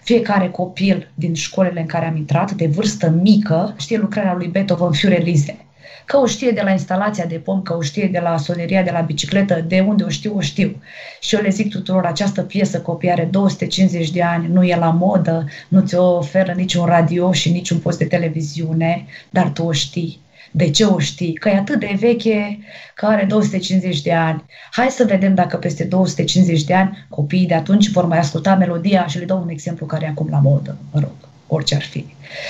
fiecare 0.04 0.50
copil 0.50 1.12
din 1.14 1.34
școlile 1.34 1.80
în 1.80 1.86
care 1.86 2.06
am 2.06 2.16
intrat, 2.16 2.52
de 2.52 2.68
vârstă 2.68 3.10
mică, 3.10 3.76
știe 3.78 3.98
lucrarea 3.98 4.34
lui 4.34 4.48
Beethoven 4.48 4.92
Fiorelize. 4.92 5.58
Că 6.06 6.18
o 6.18 6.26
știe 6.26 6.52
de 6.52 6.62
la 6.62 6.72
instalația 6.72 7.26
de 7.26 7.36
pom, 7.36 7.62
că 7.62 7.76
o 7.76 7.82
știe 7.82 8.08
de 8.08 8.20
la 8.20 8.38
soneria 8.38 8.84
de 8.84 8.92
la 8.92 9.00
bicicletă, 9.00 9.66
de 9.68 9.80
unde 9.80 10.04
o 10.04 10.10
știu, 10.10 10.36
o 10.36 10.42
știu. 10.42 10.82
Și 11.20 11.36
eu 11.36 11.42
le 11.42 11.50
zic 11.50 11.70
tuturor, 11.70 12.06
această 12.06 12.42
piesă 12.42 12.82
copii 12.82 13.12
are 13.12 13.28
250 13.32 14.12
de 14.12 14.24
ani, 14.24 14.48
nu 14.48 14.64
e 14.64 14.76
la 14.76 14.90
modă, 14.90 15.46
nu 15.68 15.82
ți 15.82 15.96
oferă 15.96 16.52
niciun 16.52 16.86
radio 16.86 17.34
și 17.34 17.52
niciun 17.52 17.78
post 17.78 17.98
de 17.98 18.06
televiziune, 18.06 19.06
dar 19.30 19.50
tu 19.50 19.64
o 19.64 19.72
știi. 19.72 20.20
De 20.56 20.70
ce 20.70 20.84
o 20.84 21.00
știi? 21.00 21.34
Că 21.34 21.50
e 21.50 21.58
atât 21.58 21.80
de 21.80 21.96
veche, 22.00 22.60
că 22.94 23.06
are 23.06 23.26
250 23.26 24.02
de 24.02 24.14
ani. 24.14 24.44
Hai 24.72 24.88
să 24.90 25.04
vedem 25.04 25.36
dacă 25.36 25.58
peste 25.58 25.84
250 25.84 26.64
de 26.64 26.74
ani 26.74 27.06
copiii 27.10 27.48
de 27.48 27.54
atunci 27.54 27.90
vor 27.90 28.06
mai 28.06 28.18
asculta 28.18 28.56
melodia 28.56 29.08
și 29.08 29.18
le 29.18 29.26
dau 29.26 29.42
un 29.42 29.50
exemplu 29.50 29.86
care 29.86 30.06
e 30.06 30.08
acum 30.08 30.28
la 30.30 30.40
modă, 30.40 30.78
mă 30.94 31.00
rog, 31.00 31.12
orice 31.48 31.76
ar 31.76 31.82
fi. 31.82 32.06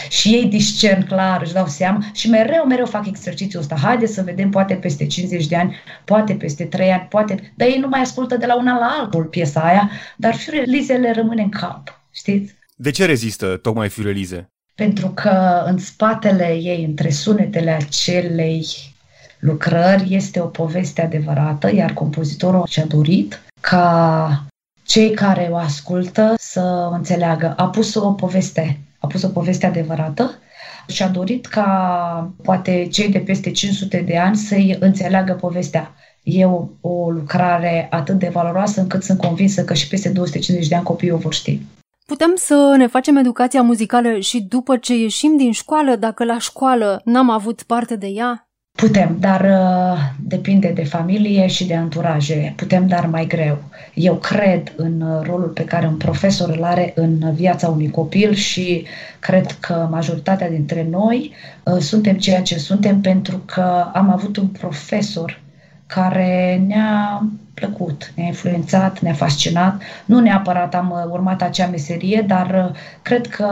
Și 0.09 0.29
ei 0.29 0.45
discern 0.45 1.07
clar, 1.07 1.41
își 1.41 1.53
dau 1.53 1.67
seama 1.67 2.05
și 2.13 2.29
mereu, 2.29 2.65
mereu 2.65 2.85
fac 2.85 3.07
exercițiul 3.07 3.61
ăsta. 3.61 3.75
Haide 3.75 4.05
să 4.05 4.21
vedem, 4.21 4.49
poate 4.49 4.73
peste 4.73 5.07
50 5.07 5.47
de 5.47 5.55
ani, 5.55 5.75
poate 6.03 6.33
peste 6.33 6.63
3 6.63 6.89
ani, 6.89 7.07
poate... 7.09 7.53
Dar 7.55 7.67
ei 7.67 7.79
nu 7.79 7.87
mai 7.87 8.01
ascultă 8.01 8.37
de 8.37 8.45
la 8.45 8.57
un 8.57 8.67
an 8.67 8.79
la 8.79 8.97
altul 8.99 9.23
piesa 9.23 9.59
aia, 9.61 9.89
dar 10.17 10.33
fiurelizele 10.35 11.11
rămâne 11.11 11.41
în 11.41 11.49
cap, 11.49 12.01
știți? 12.11 12.55
De 12.75 12.91
ce 12.91 13.05
rezistă 13.05 13.57
tocmai 13.57 13.89
fiurelize? 13.89 14.49
Pentru 14.75 15.07
că 15.07 15.63
în 15.65 15.77
spatele 15.77 16.53
ei, 16.53 16.83
între 16.83 17.09
sunetele 17.09 17.71
acelei 17.71 18.65
lucrări, 19.39 20.15
este 20.15 20.39
o 20.39 20.45
poveste 20.45 21.01
adevărată, 21.01 21.73
iar 21.73 21.93
compozitorul 21.93 22.65
și-a 22.67 22.85
dorit 22.85 23.41
ca 23.61 24.45
cei 24.83 25.11
care 25.11 25.47
o 25.51 25.55
ascultă 25.55 26.33
să 26.37 26.89
înțeleagă. 26.91 27.53
A 27.57 27.67
pus 27.67 27.95
o 27.95 28.11
poveste, 28.11 28.79
a 28.99 29.07
pus 29.07 29.23
o 29.23 29.27
poveste 29.27 29.65
adevărată 29.65 30.31
și 30.87 31.03
a 31.03 31.07
dorit 31.07 31.45
ca 31.45 32.31
poate 32.43 32.87
cei 32.91 33.09
de 33.09 33.19
peste 33.19 33.51
500 33.51 34.01
de 34.01 34.17
ani 34.17 34.35
să-i 34.35 34.77
înțeleagă 34.79 35.33
povestea. 35.33 35.93
E 36.23 36.45
o, 36.45 36.67
o 36.81 37.09
lucrare 37.09 37.87
atât 37.89 38.19
de 38.19 38.29
valoroasă 38.29 38.81
încât 38.81 39.03
sunt 39.03 39.19
convinsă 39.19 39.63
că 39.63 39.73
și 39.73 39.87
peste 39.87 40.09
250 40.09 40.69
de 40.69 40.75
ani 40.75 40.83
copiii 40.83 41.11
o 41.11 41.17
vor 41.17 41.33
ști. 41.33 41.61
Putem 42.05 42.31
să 42.35 42.73
ne 42.77 42.87
facem 42.87 43.15
educația 43.15 43.61
muzicală 43.61 44.19
și 44.19 44.41
după 44.41 44.77
ce 44.77 44.95
ieșim 44.95 45.37
din 45.37 45.51
școală, 45.51 45.95
dacă 45.95 46.23
la 46.23 46.37
școală 46.39 47.01
n-am 47.05 47.29
avut 47.29 47.63
parte 47.63 47.95
de 47.95 48.07
ea? 48.07 48.49
Putem, 48.75 49.17
dar 49.19 49.41
uh, 49.41 49.97
depinde 50.19 50.71
de 50.71 50.83
familie 50.83 51.47
și 51.47 51.65
de 51.65 51.75
anturaje. 51.75 52.53
Putem, 52.55 52.87
dar 52.87 53.05
mai 53.05 53.25
greu. 53.25 53.57
Eu 53.93 54.15
cred 54.15 54.73
în 54.75 55.21
rolul 55.23 55.47
pe 55.47 55.63
care 55.63 55.87
un 55.87 55.97
profesor 55.97 56.49
îl 56.49 56.63
are 56.63 56.91
în 56.95 57.33
viața 57.33 57.67
unui 57.67 57.89
copil 57.89 58.33
și 58.33 58.85
cred 59.19 59.51
că 59.59 59.87
majoritatea 59.91 60.49
dintre 60.49 60.87
noi 60.89 61.33
uh, 61.63 61.77
suntem 61.77 62.17
ceea 62.17 62.41
ce 62.41 62.57
suntem 62.57 63.01
pentru 63.01 63.41
că 63.45 63.89
am 63.93 64.09
avut 64.09 64.37
un 64.37 64.47
profesor 64.47 65.41
care 65.87 66.63
ne-a 66.67 67.27
plăcut, 67.55 68.11
ne-a 68.15 68.25
influențat, 68.25 68.99
ne-a 68.99 69.13
fascinat. 69.13 69.81
Nu 70.05 70.19
neapărat 70.19 70.75
am 70.75 70.89
uh, 70.91 71.11
urmat 71.11 71.41
acea 71.41 71.67
meserie, 71.67 72.23
dar 72.27 72.65
uh, 72.69 72.75
cred 73.01 73.27
că 73.27 73.47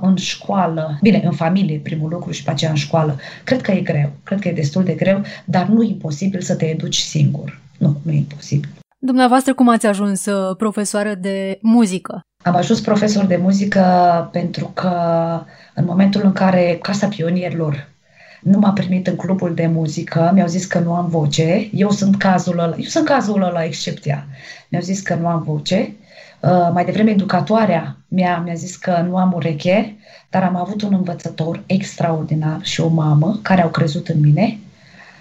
în 0.00 0.16
școală, 0.16 0.98
bine, 1.02 1.22
în 1.24 1.32
familie, 1.32 1.78
primul 1.78 2.10
lucru 2.10 2.30
și 2.30 2.42
pe 2.42 2.50
aceea 2.50 2.70
în 2.70 2.76
școală, 2.76 3.18
cred 3.44 3.60
că 3.60 3.70
e 3.72 3.80
greu, 3.80 4.10
cred 4.22 4.40
că 4.40 4.48
e 4.48 4.52
destul 4.52 4.84
de 4.84 4.92
greu, 4.92 5.22
dar 5.44 5.66
nu 5.66 5.82
e 5.82 5.86
imposibil 5.86 6.40
să 6.40 6.54
te 6.54 6.64
educi 6.64 6.98
singur. 6.98 7.60
Nu, 7.78 7.96
nu 8.02 8.12
e 8.12 8.16
imposibil. 8.16 8.68
Dumneavoastră 8.98 9.54
cum 9.54 9.68
ați 9.68 9.86
ajuns 9.86 10.26
uh, 10.26 10.56
profesoară 10.56 11.14
de 11.14 11.58
muzică? 11.62 12.20
Am 12.44 12.56
ajuns 12.56 12.80
profesor 12.80 13.24
de 13.24 13.36
muzică 13.36 13.82
pentru 14.32 14.70
că 14.74 14.90
în 15.74 15.84
momentul 15.84 16.20
în 16.24 16.32
care 16.32 16.78
Casa 16.82 17.08
Pionierilor 17.08 17.88
nu 18.46 18.58
m-a 18.58 18.72
primit 18.72 19.06
în 19.06 19.16
clubul 19.16 19.54
de 19.54 19.66
muzică, 19.66 20.30
mi-au 20.34 20.46
zis 20.46 20.66
că 20.66 20.78
nu 20.78 20.94
am 20.94 21.08
voce, 21.08 21.70
eu 21.72 21.90
sunt 21.90 22.16
cazul 22.16 22.58
ăla, 22.58 22.74
eu 22.76 22.84
sunt 22.84 23.04
cazul 23.04 23.42
ăla, 23.42 23.64
excepția. 23.64 24.26
Mi-au 24.68 24.82
zis 24.82 25.00
că 25.00 25.14
nu 25.14 25.26
am 25.26 25.42
voce, 25.42 25.94
uh, 26.40 26.70
mai 26.72 26.84
devreme 26.84 27.10
educatoarea 27.10 27.96
mea 28.08 28.38
mi-a 28.44 28.54
zis 28.54 28.76
că 28.76 29.04
nu 29.08 29.16
am 29.16 29.32
ureche, 29.32 29.96
dar 30.30 30.42
am 30.42 30.56
avut 30.56 30.82
un 30.82 30.94
învățător 30.94 31.62
extraordinar 31.66 32.58
și 32.62 32.80
o 32.80 32.88
mamă 32.88 33.38
care 33.42 33.62
au 33.62 33.68
crezut 33.68 34.08
în 34.08 34.20
mine 34.20 34.58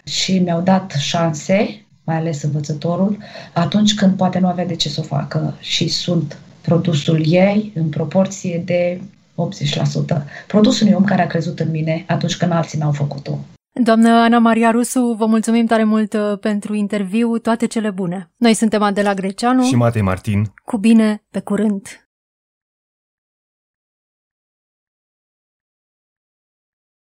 și 0.03 0.39
mi-au 0.39 0.61
dat 0.61 0.91
șanse, 0.91 1.85
mai 2.03 2.15
ales 2.15 2.41
învățătorul, 2.41 3.17
atunci 3.53 3.95
când 3.95 4.17
poate 4.17 4.39
nu 4.39 4.47
avea 4.47 4.65
de 4.65 4.75
ce 4.75 4.89
să 4.89 4.99
o 4.99 5.03
facă 5.03 5.55
și 5.59 5.87
sunt 5.87 6.37
produsul 6.61 7.23
ei 7.25 7.71
în 7.75 7.89
proporție 7.89 8.61
de 8.65 9.01
80%. 9.35 10.23
Produsul 10.47 10.87
unui 10.87 10.97
om 10.97 11.05
care 11.05 11.21
a 11.21 11.27
crezut 11.27 11.59
în 11.59 11.71
mine 11.71 12.03
atunci 12.07 12.37
când 12.37 12.51
alții 12.51 12.79
n-au 12.79 12.91
făcut-o. 12.91 13.37
Doamnă 13.83 14.09
Ana 14.09 14.39
Maria 14.39 14.71
Rusu, 14.71 15.15
vă 15.17 15.25
mulțumim 15.25 15.65
tare 15.65 15.83
mult 15.83 16.13
uh, 16.13 16.39
pentru 16.39 16.73
interviu, 16.73 17.37
toate 17.37 17.65
cele 17.65 17.89
bune. 17.89 18.31
Noi 18.37 18.53
suntem 18.53 18.81
Adela 18.81 19.13
Greceanu 19.13 19.63
și 19.63 19.75
Matei 19.75 20.01
Martin. 20.01 20.53
Cu 20.65 20.77
bine, 20.77 21.23
pe 21.31 21.39
curând! 21.39 22.04